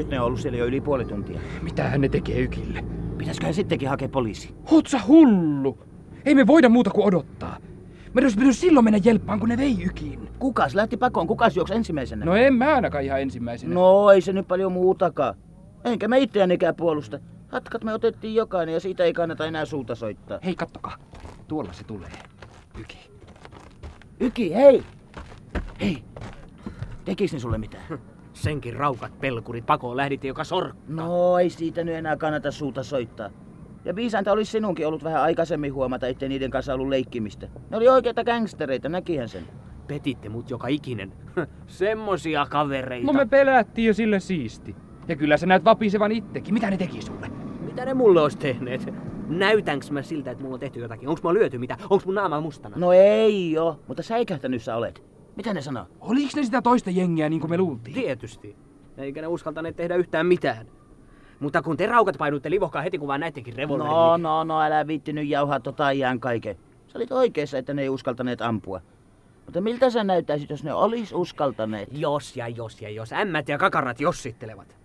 Nyt 0.00 0.08
ne 0.08 0.20
on 0.20 0.26
ollut 0.26 0.40
siellä 0.40 0.58
jo 0.58 0.66
yli 0.66 0.80
puoli 0.80 1.04
tuntia. 1.04 1.40
Mitähän 1.62 2.00
ne 2.00 2.08
tekee 2.08 2.40
ykille? 2.40 2.84
Pitäisiköhän 3.18 3.54
sittenkin 3.54 3.88
hakea 3.88 4.08
poliisi? 4.08 4.54
Oot 4.70 4.86
sä 4.86 5.00
hullu? 5.08 5.78
Ei 6.24 6.34
me 6.34 6.46
voida 6.46 6.68
muuta 6.68 6.90
kuin 6.90 7.06
odottaa. 7.06 7.56
Meidän 8.14 8.24
olisi 8.24 8.36
pitänyt 8.36 8.56
silloin 8.56 8.84
mennä 8.84 9.00
jelppaan, 9.04 9.40
kun 9.40 9.48
ne 9.48 9.56
vei 9.56 9.82
ykiin. 9.82 10.28
Kukas 10.38 10.74
lähti 10.74 10.96
pakoon? 10.96 11.26
Kukas 11.26 11.56
juoksi 11.56 11.74
ensimmäisenä? 11.74 12.24
No 12.24 12.34
en 12.34 12.54
mä 12.54 12.74
ainakaan 12.74 13.04
ihan 13.04 13.20
ensimmäisenä. 13.20 13.74
No 13.74 14.10
ei 14.10 14.20
se 14.20 14.32
nyt 14.32 14.48
paljon 14.48 14.72
muutakaan. 14.72 15.34
Enkä 15.84 16.08
mä 16.08 16.16
itseäänikään 16.16 16.76
puolusta. 16.76 17.18
Hatkat 17.48 17.84
me 17.84 17.94
otettiin 17.94 18.34
jokainen 18.34 18.72
ja 18.72 18.80
siitä 18.80 19.04
ei 19.04 19.12
kannata 19.12 19.46
enää 19.46 19.64
suuta 19.64 19.94
soittaa. 19.94 20.38
Hei, 20.44 20.54
kattokaa. 20.54 20.96
Tuolla 21.48 21.72
se 21.72 21.84
tulee. 21.84 22.10
Yki. 22.80 22.98
Yki, 24.20 24.54
hei! 24.54 24.82
Hei! 25.80 26.04
Tekis 27.04 27.32
ne 27.32 27.38
sulle 27.38 27.58
mitään? 27.58 27.84
Senkin 28.40 28.76
raukat 28.76 29.20
pelkurit 29.20 29.66
pakoon 29.66 29.96
lähditte 29.96 30.28
joka 30.28 30.44
sor. 30.44 30.74
No 30.88 31.38
ei 31.38 31.50
siitä 31.50 31.84
nyt 31.84 31.94
enää 31.94 32.16
kannata 32.16 32.50
suuta 32.50 32.82
soittaa. 32.82 33.30
Ja 33.84 33.96
viisanta 33.96 34.32
olisi 34.32 34.50
sinunkin 34.50 34.86
ollut 34.86 35.04
vähän 35.04 35.22
aikaisemmin 35.22 35.74
huomata, 35.74 36.06
ettei 36.06 36.28
niiden 36.28 36.50
kanssa 36.50 36.74
ollut 36.74 36.88
leikkimistä. 36.88 37.48
Ne 37.70 37.76
oli 37.76 37.88
oikeita 37.88 38.24
gangstereita, 38.24 38.88
näkihän 38.88 39.28
sen. 39.28 39.44
Petitte 39.86 40.28
mut 40.28 40.50
joka 40.50 40.68
ikinen. 40.68 41.12
Semmosia 41.66 42.46
kavereita. 42.50 43.06
No 43.06 43.12
me 43.12 43.26
pelättiin 43.26 43.86
jo 43.86 43.94
sille 43.94 44.20
siisti. 44.20 44.76
Ja 45.08 45.16
kyllä 45.16 45.36
sä 45.36 45.46
näet 45.46 45.64
vapisevan 45.64 46.12
ittekin. 46.12 46.54
Mitä 46.54 46.70
ne 46.70 46.76
teki 46.76 47.02
sulle? 47.02 47.28
Mitä 47.60 47.84
ne 47.84 47.94
mulle 47.94 48.20
ois 48.20 48.36
tehneet? 48.36 48.94
Näytänkö 49.28 49.86
mä 49.90 50.02
siltä, 50.02 50.30
että 50.30 50.42
mulla 50.42 50.54
on 50.54 50.60
tehty 50.60 50.80
jotakin? 50.80 51.08
Onks 51.08 51.22
mä 51.22 51.34
lyöty 51.34 51.58
mitä? 51.58 51.76
Onks 51.90 52.06
mun 52.06 52.14
naama 52.14 52.40
mustana? 52.40 52.76
No 52.78 52.92
ei 52.92 53.58
oo, 53.58 53.80
mutta 53.88 54.02
säikähtänyt 54.02 54.62
sä 54.62 54.76
olet. 54.76 55.09
Mitä 55.40 55.54
ne 55.54 55.62
sanoo? 55.62 55.86
Oliks 56.00 56.36
ne 56.36 56.44
sitä 56.44 56.62
toista 56.62 56.90
jengiä 56.90 57.28
niin 57.28 57.40
kuin 57.40 57.50
me 57.50 57.58
luultiin? 57.58 57.94
Tietysti. 57.94 58.56
Eikä 58.98 59.20
ne 59.20 59.26
uskaltaneet 59.26 59.76
tehdä 59.76 59.96
yhtään 59.96 60.26
mitään. 60.26 60.66
Mutta 61.40 61.62
kun 61.62 61.76
te 61.76 61.86
raukat 61.86 62.18
painuitte 62.18 62.50
livohkaa 62.50 62.82
heti, 62.82 62.98
kun 62.98 63.08
vaan 63.08 63.20
näittekin 63.20 63.56
revolverin. 63.56 63.92
No, 63.92 64.16
no, 64.16 64.44
no, 64.44 64.60
älä 64.60 64.86
viitti 64.86 65.12
nyt 65.12 65.28
jauhaa 65.28 65.60
tota 65.60 65.90
iän 65.90 66.20
kaiken. 66.20 66.56
Sä 66.88 66.98
olit 66.98 67.12
oikeassa, 67.12 67.58
että 67.58 67.74
ne 67.74 67.82
ei 67.82 67.88
uskaltaneet 67.88 68.42
ampua. 68.42 68.80
Mutta 69.44 69.60
miltä 69.60 69.90
sä 69.90 70.04
näyttäisit, 70.04 70.50
jos 70.50 70.64
ne 70.64 70.74
olis 70.74 71.12
uskaltaneet? 71.12 71.88
Jos 71.92 72.36
ja 72.36 72.48
jos 72.48 72.82
ja 72.82 72.90
jos. 72.90 73.12
Ämmät 73.12 73.48
ja 73.48 73.58
kakarat 73.58 74.00
jossittelevat. 74.00 74.76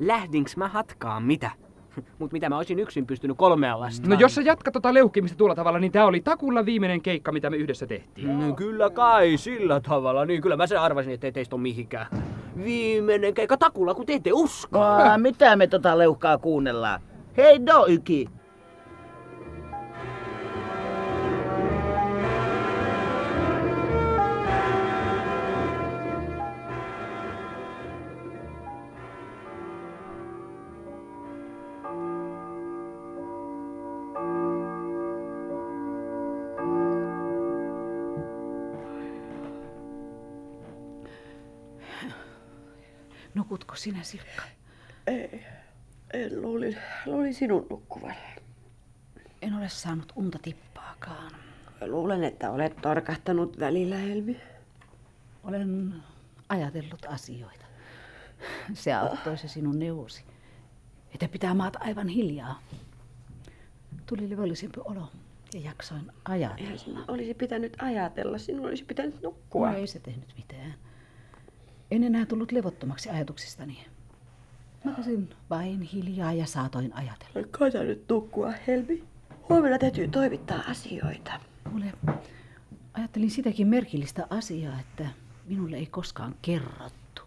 Lähdinks 0.00 0.56
mä 0.56 0.68
hatkaan 0.68 1.22
mitä? 1.22 1.50
Mut 2.18 2.32
mitä 2.32 2.48
mä 2.48 2.56
olisin 2.56 2.78
yksin 2.78 3.06
pystynyt 3.06 3.36
kolmea 3.36 3.78
vastaan? 3.78 4.10
No 4.10 4.16
jos 4.20 4.34
sä 4.34 4.42
jatkat 4.42 4.72
tota 4.72 4.94
leuhkimista 4.94 5.38
tuolla 5.38 5.54
tavalla, 5.54 5.78
niin 5.78 5.92
tää 5.92 6.06
oli 6.06 6.20
takulla 6.20 6.66
viimeinen 6.66 7.02
keikka, 7.02 7.32
mitä 7.32 7.50
me 7.50 7.56
yhdessä 7.56 7.86
tehtiin. 7.86 8.38
No, 8.38 8.54
kyllä 8.54 8.90
kai 8.90 9.36
sillä 9.36 9.80
tavalla. 9.80 10.24
Niin 10.24 10.42
kyllä 10.42 10.56
mä 10.56 10.66
sen 10.66 10.80
arvasin, 10.80 11.12
ettei 11.12 11.32
teistä 11.32 11.56
ole 11.56 11.62
mihinkään. 11.62 12.06
Viimeinen 12.64 13.34
keikka 13.34 13.56
takulla, 13.56 13.94
kun 13.94 14.06
te 14.06 14.14
ette 14.14 14.30
usko. 14.32 14.78
Aa, 14.78 15.18
mitä 15.18 15.56
me 15.56 15.66
tota 15.66 15.98
leuhkaa 15.98 16.38
kuunnellaan? 16.38 17.00
Hei 17.36 17.66
do, 17.66 17.86
Nukutko 43.74 43.82
sinä, 43.82 44.02
Sirkka? 44.02 44.42
Ei, 45.06 45.44
en 46.12 46.42
luulin, 46.42 46.76
luulin 47.06 47.34
sinun 47.34 47.66
nukkuvan. 47.70 48.14
En 49.42 49.54
ole 49.54 49.68
saanut 49.68 50.12
unta 50.16 50.38
tippaakaan. 50.42 51.32
Luulen, 51.86 52.24
että 52.24 52.50
olet 52.50 52.76
torkahtanut 52.76 53.60
välillä, 53.60 53.96
Helmi. 53.96 54.40
Olen 55.44 55.94
ajatellut 56.48 57.06
asioita. 57.08 57.64
Se 58.72 58.92
auttoi 58.92 59.38
se 59.38 59.48
sinun 59.48 59.78
neuvosi. 59.78 60.24
Että 61.14 61.28
pitää 61.28 61.54
maata 61.54 61.78
aivan 61.82 62.08
hiljaa. 62.08 62.62
Tuli 64.06 64.30
levollisempi 64.30 64.80
olo 64.84 65.08
ja 65.54 65.60
jaksoin 65.60 66.12
ajatella. 66.24 66.78
sinun 66.78 67.04
olisi 67.08 67.34
pitänyt 67.34 67.76
ajatella, 67.82 68.38
sinun 68.38 68.66
olisi 68.66 68.84
pitänyt 68.84 69.22
nukkua. 69.22 69.70
No 69.70 69.76
ei 69.76 69.86
se 69.86 69.98
tehnyt 69.98 70.34
mitään. 70.36 70.74
En 71.90 72.02
enää 72.02 72.26
tullut 72.26 72.52
levottomaksi 72.52 73.10
ajatuksistani. 73.10 73.86
Makasin 74.84 75.28
vain 75.50 75.82
hiljaa 75.82 76.32
ja 76.32 76.46
saatoin 76.46 76.92
ajatella. 76.94 77.48
Koita 77.58 77.82
nyt 77.82 78.04
nukkua, 78.08 78.52
Helmi. 78.66 79.04
Huomenna 79.48 79.78
täytyy 79.78 80.08
toimittaa 80.08 80.62
asioita. 80.68 81.32
Mulle 81.72 81.92
ajattelin 82.94 83.30
sitäkin 83.30 83.66
merkillistä 83.68 84.26
asiaa, 84.30 84.80
että 84.80 85.06
minulle 85.46 85.76
ei 85.76 85.86
koskaan 85.86 86.34
kerrottu. 86.42 87.22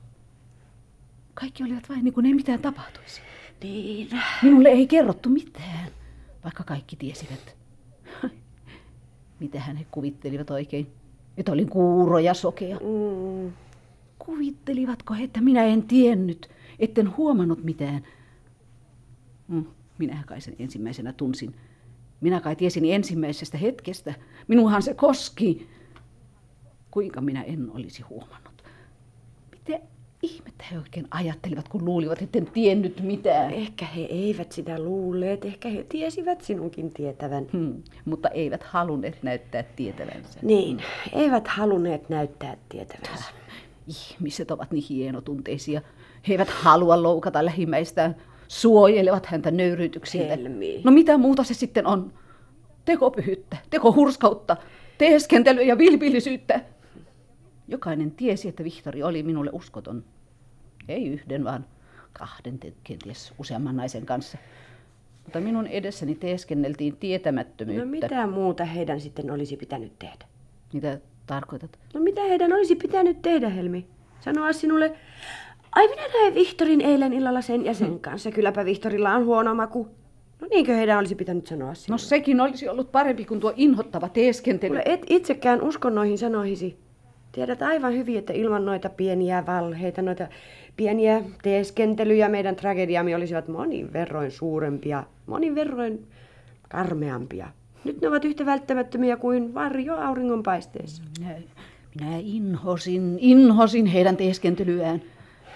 Kaikki 1.33 1.63
olivat 1.63 1.89
vain 1.89 2.03
niin 2.03 2.13
kuin 2.13 2.25
ei 2.25 2.33
mitään 2.33 2.59
tapahtuisi. 2.59 3.21
Niin. 3.63 4.09
Minulle 4.43 4.69
ei 4.69 4.87
kerrottu 4.87 5.29
mitään, 5.29 5.89
vaikka 6.43 6.63
kaikki 6.63 6.95
tiesivät. 6.95 7.55
Mitähän 9.39 9.77
he 9.77 9.85
kuvittelivat 9.91 10.49
oikein? 10.49 10.91
Että 11.37 11.51
olin 11.51 11.69
kuuro 11.69 12.19
ja 12.19 12.33
sokea. 12.33 12.77
Mm. 12.77 13.53
Kuvittelivatko 14.19 15.13
he, 15.13 15.23
että 15.23 15.41
minä 15.41 15.63
en 15.63 15.83
tiennyt, 15.83 16.49
etten 16.79 17.17
huomannut 17.17 17.63
mitään? 17.63 18.03
Mm, 19.47 19.65
minä 19.97 20.23
kai 20.25 20.41
sen 20.41 20.55
ensimmäisenä 20.59 21.13
tunsin. 21.13 21.55
Minä 22.21 22.39
kai 22.39 22.55
tiesin 22.55 22.85
ensimmäisestä 22.85 23.57
hetkestä. 23.57 24.13
Minuhan 24.47 24.81
se 24.81 24.93
koski. 24.93 25.67
Kuinka 26.91 27.21
minä 27.21 27.43
en 27.43 27.71
olisi 27.71 28.01
huomannut? 28.01 28.63
Miten, 29.51 29.81
Ihmettä 30.21 30.63
he 30.71 30.77
oikein 30.77 31.07
ajattelivat, 31.11 31.67
kun 31.67 31.85
luulivat, 31.85 32.21
etten 32.21 32.45
tiennyt 32.45 33.01
mitään. 33.03 33.51
Ehkä 33.51 33.85
he 33.85 34.01
eivät 34.01 34.51
sitä 34.51 34.79
luulleet, 34.79 35.45
ehkä 35.45 35.69
he 35.69 35.85
tiesivät 35.89 36.41
sinunkin 36.41 36.93
tietävän. 36.93 37.45
Hmm, 37.53 37.83
mutta 38.05 38.29
eivät 38.29 38.63
halunneet 38.63 39.23
näyttää 39.23 39.63
tietävänsä. 39.63 40.39
Niin, 40.41 40.81
eivät 41.13 41.47
halunneet 41.47 42.09
näyttää 42.09 42.57
tietävänsä. 42.69 43.25
Ihmiset 43.87 44.51
ovat 44.51 44.71
niin 44.71 44.83
hienotunteisia. 44.89 45.81
He 46.27 46.33
eivät 46.33 46.49
halua 46.49 47.03
loukata 47.03 47.45
lähimmäistään. 47.45 48.15
Suojelevat 48.47 49.25
häntä 49.25 49.51
nöyryytyksiltä. 49.51 50.35
Helmi. 50.35 50.81
No 50.83 50.91
mitä 50.91 51.17
muuta 51.17 51.43
se 51.43 51.53
sitten 51.53 51.85
on? 51.85 52.13
Tekopyhyyttä, 52.85 53.57
tekohurskautta, 53.69 54.57
teeskentelyä 54.97 55.63
ja 55.63 55.77
vilpillisyyttä. 55.77 56.61
Jokainen 57.67 58.11
tiesi, 58.11 58.47
että 58.47 58.63
Vihtori 58.63 59.03
oli 59.03 59.23
minulle 59.23 59.49
uskoton. 59.53 60.03
Ei 60.87 61.07
yhden, 61.07 61.43
vaan 61.43 61.65
kahden, 62.13 62.59
kenties 62.83 63.33
useamman 63.39 63.75
naisen 63.75 64.05
kanssa. 64.05 64.37
Mutta 65.23 65.39
minun 65.39 65.67
edessäni 65.67 66.15
teeskenneltiin 66.15 66.97
tietämättömyyttä. 66.97 67.85
No 67.85 67.91
mitä 67.91 68.27
muuta 68.27 68.65
heidän 68.65 69.01
sitten 69.01 69.31
olisi 69.31 69.57
pitänyt 69.57 69.99
tehdä? 69.99 70.25
Mitä 70.73 70.99
tarkoitat? 71.27 71.79
No 71.93 72.01
mitä 72.01 72.21
heidän 72.21 72.53
olisi 72.53 72.75
pitänyt 72.75 73.21
tehdä, 73.21 73.49
Helmi? 73.49 73.87
Sanoa 74.19 74.53
sinulle, 74.53 74.93
ai 75.71 75.87
minä 75.87 76.01
näin 76.13 76.35
Vihtorin 76.35 76.81
eilen 76.81 77.13
illalla 77.13 77.41
sen 77.41 77.65
ja 77.65 77.73
sen 77.73 77.99
kanssa. 77.99 78.31
Kylläpä 78.31 78.65
Vihtorilla 78.65 79.13
on 79.13 79.25
huono 79.25 79.55
maku. 79.55 79.87
No 80.41 80.47
niinkö 80.49 80.73
heidän 80.73 80.99
olisi 80.99 81.15
pitänyt 81.15 81.47
sanoa 81.47 81.73
sinulle? 81.73 81.93
No 81.93 81.97
sekin 81.97 82.41
olisi 82.41 82.69
ollut 82.69 82.91
parempi 82.91 83.25
kuin 83.25 83.39
tuo 83.39 83.53
inhottava 83.55 84.09
teeskentely. 84.09 84.69
Kuule, 84.69 84.83
et 84.85 85.01
itsekään 85.09 85.61
usko 85.61 85.89
noihin 85.89 86.17
sanoihisi. 86.17 86.77
Tiedät 87.31 87.61
aivan 87.61 87.93
hyvin, 87.93 88.17
että 88.17 88.33
ilman 88.33 88.65
noita 88.65 88.89
pieniä 88.89 89.45
valheita, 89.45 90.01
noita 90.01 90.27
pieniä 90.77 91.23
teeskentelyjä 91.43 92.29
meidän 92.29 92.55
tragediamme 92.55 93.15
olisivat 93.15 93.47
monin 93.47 93.93
verroin 93.93 94.31
suurempia, 94.31 95.03
monin 95.25 95.55
verroin 95.55 96.07
karmeampia. 96.69 97.47
Nyt 97.87 98.01
ne 98.01 98.07
ovat 98.07 98.25
yhtä 98.25 98.45
välttämättömiä 98.45 99.17
kuin 99.17 99.53
varjo 99.53 99.95
auringonpaisteessa. 99.95 101.03
Minä, 101.19 101.35
minä 101.95 102.17
inhosin, 102.17 103.17
inhosin 103.19 103.85
heidän 103.85 104.17
teeskentelyään. 104.17 105.01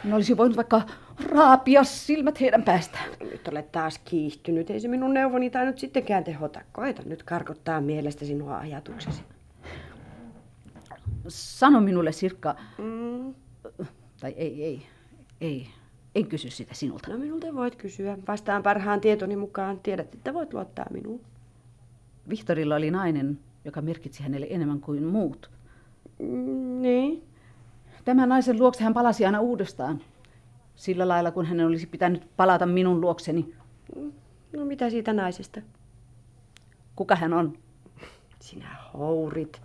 Minä 0.04 0.16
olisi 0.16 0.38
voinut 0.38 0.58
vaikka 0.58 0.82
raapia 1.30 1.84
silmät 1.84 2.42
heidän 2.42 2.64
päästään. 2.64 3.10
Nyt 3.20 3.48
olet 3.48 3.72
taas 3.72 4.00
kiihtynyt. 4.06 4.70
Ei 4.70 4.80
se 4.80 4.88
minun 4.88 5.14
neuvoni 5.14 5.50
tainnut 5.50 5.80
sittenkään 5.80 6.24
tehota. 6.24 6.62
Koita 6.72 7.02
nyt 7.06 7.24
karkottaa 7.24 7.82
mielestä 7.82 8.26
sinua 8.26 8.58
ajatuksesi. 8.58 9.22
Sano 11.28 11.82
minulle, 11.82 12.12
Sirkka, 12.12 12.56
Mm. 12.78 13.34
tai 14.20 14.34
ei, 14.38 14.64
ei, 14.64 14.82
ei, 15.42 15.68
en 16.16 16.28
kysy 16.28 16.50
sitä 16.50 16.74
sinulta. 16.74 17.12
No 17.12 17.18
minulta 17.18 17.54
voit 17.56 17.76
kysyä. 17.76 18.18
Vastaan 18.28 18.64
parhaan 18.64 19.02
tietoni 19.02 19.36
mukaan. 19.36 19.80
Tiedät, 19.80 20.16
että 20.16 20.34
voit 20.34 20.54
luottaa 20.54 20.86
minuun. 20.92 21.22
Vihtorilla 22.30 22.76
oli 22.76 22.92
nainen, 22.92 23.40
joka 23.66 23.82
merkitsi 23.82 24.24
hänelle 24.24 24.48
enemmän 24.50 24.80
kuin 24.80 25.04
muut. 25.04 25.52
Niin. 26.80 27.24
Tämän 28.06 28.30
naisen 28.30 28.60
luokse 28.60 28.84
hän 28.84 28.94
palasi 28.94 29.26
aina 29.26 29.40
uudestaan. 29.40 30.02
Sillä 30.76 31.08
lailla, 31.08 31.32
kun 31.32 31.46
hänen 31.46 31.68
olisi 31.68 31.88
pitänyt 31.88 32.28
palata 32.38 32.66
minun 32.66 33.02
luokseni. 33.02 33.54
No 34.54 34.66
mitä 34.66 34.90
siitä 34.90 35.14
naisesta? 35.14 35.62
Kuka 36.96 37.16
hän 37.16 37.34
on? 37.34 37.58
Sinä 38.40 38.76
hourit. 38.94 39.62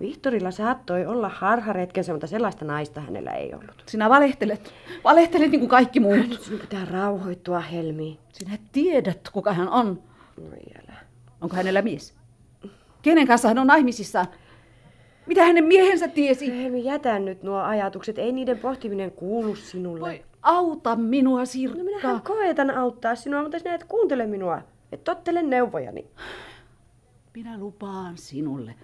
Vihtorilla 0.00 0.50
saattoi 0.50 1.06
olla 1.06 1.28
harharetkensä, 1.28 2.12
mutta 2.12 2.26
sellaista 2.26 2.64
naista 2.64 3.00
hänellä 3.00 3.30
ei 3.30 3.54
ollut. 3.54 3.82
Sinä 3.86 4.08
valehtelet. 4.08 4.74
Valehtelet 5.04 5.50
niin 5.50 5.60
kuin 5.60 5.70
kaikki 5.70 6.00
muut. 6.00 6.16
Nyt 6.16 6.40
sinun 6.40 6.60
pitää 6.60 6.84
rauhoittua, 6.84 7.60
Helmi. 7.60 8.18
Sinä 8.32 8.58
tiedät, 8.72 9.28
kuka 9.32 9.52
hän 9.52 9.68
on. 9.68 10.02
No 10.36 10.46
älä. 10.78 11.09
Onko 11.40 11.56
hänellä 11.56 11.82
mies? 11.82 12.14
Kenen 13.02 13.26
kanssa 13.26 13.48
hän 13.48 13.58
on 13.58 13.66
naimisissaan? 13.66 14.26
Mitä 15.26 15.44
hänen 15.44 15.64
miehensä 15.64 16.08
tiesi? 16.08 16.62
Helmi, 16.62 16.84
jätä 16.84 17.18
nyt 17.18 17.42
nuo 17.42 17.58
ajatukset. 17.58 18.18
Ei 18.18 18.32
niiden 18.32 18.58
pohtiminen 18.58 19.10
kuulu 19.10 19.56
sinulle. 19.56 20.00
Voi 20.00 20.24
auta 20.42 20.96
minua, 20.96 21.44
Sirkka. 21.44 21.78
No 21.78 21.84
minähän 21.84 22.22
koetan 22.22 22.70
auttaa 22.70 23.14
sinua, 23.14 23.42
mutta 23.42 23.58
sinä 23.58 23.74
et 23.74 23.84
kuuntele 23.84 24.26
minua. 24.26 24.62
Et 24.92 25.04
tottele 25.04 25.42
neuvojani. 25.42 26.06
Minä 27.34 27.58
lupaan 27.58 28.18
sinulle. 28.18 28.74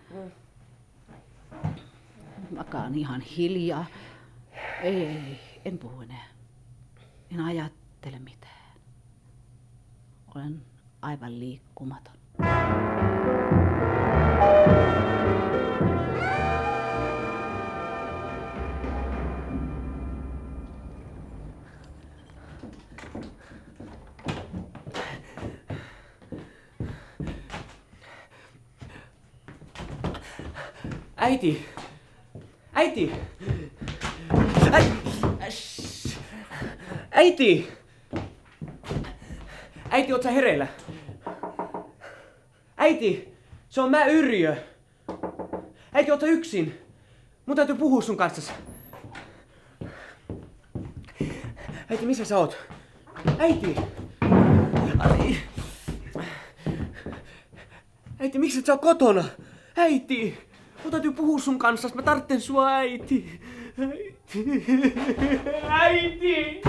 Makaan 2.57 2.95
ihan 2.95 3.21
hiljaa. 3.21 3.87
Ei, 4.83 5.39
en 5.65 5.79
puhu 5.79 6.01
enää. 6.01 6.27
En 7.33 7.41
ajattele 7.41 8.19
mitään. 8.19 8.77
Olen 10.35 10.63
aivan 11.03 11.41
liikkumaton. 11.41 12.16
Äiti! 31.27 31.67
Äiti! 32.73 33.13
Äiti! 37.11 37.69
Äiti, 39.91 40.13
oot 40.13 40.23
sä 40.23 40.31
hereillä? 40.31 40.67
Äiti! 42.87 43.29
Se 43.69 43.81
on 43.81 43.91
mä 43.91 44.07
Yrjö! 44.07 44.57
Äiti, 45.93 46.11
oot 46.11 46.21
sä 46.21 46.27
yksin? 46.27 46.75
Mun 47.47 47.57
täytyy 47.57 47.75
puhua 47.75 48.03
sun 48.03 48.17
kanssa. 48.17 48.53
Äiti, 51.91 52.07
missä 52.07 52.25
sä 52.25 52.39
oot? 52.39 52.57
Äiti! 53.39 53.77
Ai. 54.99 55.37
Äiti, 58.21 58.39
miksi 58.39 58.59
et 58.59 58.67
sä 58.67 58.73
oo 58.73 58.79
kotona? 58.79 59.25
Äiti! 59.77 60.39
Mun 60.83 60.91
täytyy 60.91 61.13
puhua 61.13 61.39
sun 61.39 61.59
kanssa, 61.59 61.89
mä 61.95 62.03
tartten 62.03 62.41
sua 62.41 62.75
äiti. 62.75 63.41
Äiti! 63.79 64.65
Äiti! 65.69 66.63